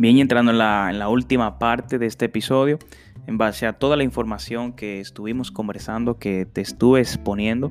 Bien, 0.00 0.16
entrando 0.16 0.50
en 0.50 0.56
la, 0.56 1.08
última 1.10 1.58
parte 1.58 1.98
de 1.98 2.06
este 2.06 2.24
episodio, 2.24 2.78
en 3.26 3.36
base 3.36 3.66
a 3.66 3.74
toda 3.74 3.98
la 3.98 4.02
información 4.02 4.72
que 4.72 4.98
estuvimos 4.98 5.50
conversando, 5.50 6.16
que 6.16 6.46
te 6.46 6.62
estuve 6.62 7.00
exponiendo, 7.00 7.70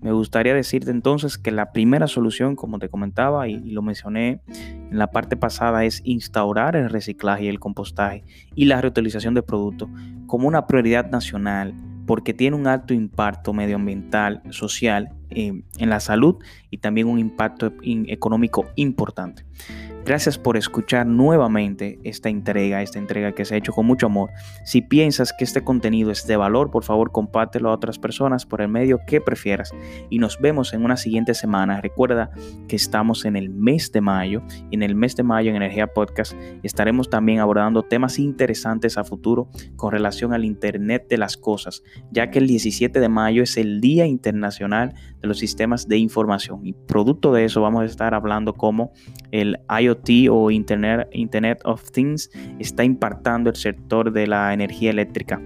me 0.00 0.10
gustaría 0.10 0.54
decirte 0.54 0.90
entonces 0.90 1.38
que 1.38 1.52
la 1.52 1.70
primera 1.70 2.08
solución, 2.08 2.56
como 2.56 2.80
te 2.80 2.88
comentaba 2.88 3.46
y, 3.46 3.60
lo 3.70 3.80
mencioné 3.80 4.40
en 4.48 4.98
la 4.98 5.12
parte 5.12 5.36
pasada, 5.36 5.84
es 5.84 6.02
instaurar 6.04 6.74
el 6.74 6.90
reciclaje 6.90 7.44
y 7.44 7.48
el 7.48 7.60
compostaje 7.60 8.24
y 8.56 8.64
la 8.64 8.80
reutilización 8.80 9.34
de 9.34 9.44
productos 9.44 9.88
como 10.26 10.48
una 10.48 10.66
prioridad 10.66 11.12
nacional 11.12 11.76
porque 12.08 12.34
tiene 12.34 12.56
un 12.56 12.66
alto 12.66 12.92
impacto 12.92 13.52
medioambiental, 13.52 14.42
social, 14.50 15.10
eh, 15.30 15.62
en 15.78 15.88
la 15.88 16.00
salud 16.00 16.42
y 16.70 16.78
también 16.78 17.06
un 17.06 17.20
impacto 17.20 17.72
económico 17.84 18.66
importante. 18.74 19.44
Gracias 20.04 20.36
por 20.36 20.56
escuchar 20.56 21.06
nuevamente 21.06 22.00
esta 22.02 22.28
entrega, 22.28 22.82
esta 22.82 22.98
entrega 22.98 23.32
que 23.32 23.44
se 23.44 23.54
ha 23.54 23.58
hecho 23.58 23.72
con 23.72 23.86
mucho 23.86 24.06
amor. 24.06 24.30
Si 24.64 24.82
piensas 24.82 25.32
que 25.32 25.44
este 25.44 25.62
contenido 25.62 26.10
es 26.10 26.26
de 26.26 26.36
valor, 26.36 26.72
por 26.72 26.82
favor 26.82 27.12
compártelo 27.12 27.70
a 27.70 27.74
otras 27.74 28.00
personas 28.00 28.44
por 28.44 28.60
el 28.60 28.68
medio 28.68 28.98
que 29.06 29.20
prefieras. 29.20 29.72
Y 30.10 30.18
nos 30.18 30.40
vemos 30.40 30.72
en 30.72 30.84
una 30.84 30.96
siguiente 30.96 31.34
semana. 31.34 31.80
Recuerda 31.80 32.32
que 32.66 32.74
estamos 32.74 33.24
en 33.24 33.36
el 33.36 33.48
mes 33.48 33.92
de 33.92 34.00
mayo 34.00 34.42
y 34.72 34.74
en 34.74 34.82
el 34.82 34.96
mes 34.96 35.14
de 35.14 35.22
mayo 35.22 35.50
en 35.50 35.56
Energía 35.56 35.86
Podcast 35.86 36.32
estaremos 36.64 37.08
también 37.08 37.38
abordando 37.38 37.84
temas 37.84 38.18
interesantes 38.18 38.98
a 38.98 39.04
futuro 39.04 39.50
con 39.76 39.92
relación 39.92 40.32
al 40.32 40.44
Internet 40.44 41.06
de 41.08 41.18
las 41.18 41.36
Cosas, 41.36 41.84
ya 42.10 42.28
que 42.28 42.40
el 42.40 42.48
17 42.48 42.98
de 42.98 43.08
mayo 43.08 43.44
es 43.44 43.56
el 43.56 43.80
Día 43.80 44.04
Internacional 44.06 44.94
de 45.22 45.28
los 45.28 45.38
sistemas 45.38 45.88
de 45.88 45.96
información. 45.96 46.66
Y 46.66 46.72
producto 46.72 47.32
de 47.32 47.44
eso 47.44 47.62
vamos 47.62 47.82
a 47.82 47.86
estar 47.86 48.14
hablando 48.14 48.52
cómo 48.52 48.92
el 49.30 49.58
IoT 49.80 50.28
o 50.30 50.50
Internet, 50.50 51.08
Internet 51.12 51.60
of 51.64 51.90
Things 51.90 52.30
está 52.58 52.84
impactando 52.84 53.50
el 53.50 53.56
sector 53.56 54.12
de 54.12 54.26
la 54.26 54.52
energía 54.52 54.90
eléctrica. 54.90 55.40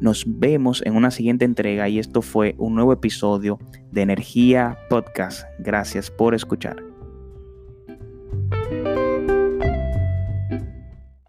Nos 0.00 0.24
vemos 0.26 0.82
en 0.84 0.94
una 0.94 1.10
siguiente 1.10 1.44
entrega 1.44 1.88
y 1.88 1.98
esto 1.98 2.22
fue 2.22 2.54
un 2.58 2.74
nuevo 2.74 2.92
episodio 2.92 3.58
de 3.90 4.02
Energía 4.02 4.78
Podcast. 4.88 5.44
Gracias 5.58 6.10
por 6.10 6.34
escuchar. 6.34 6.76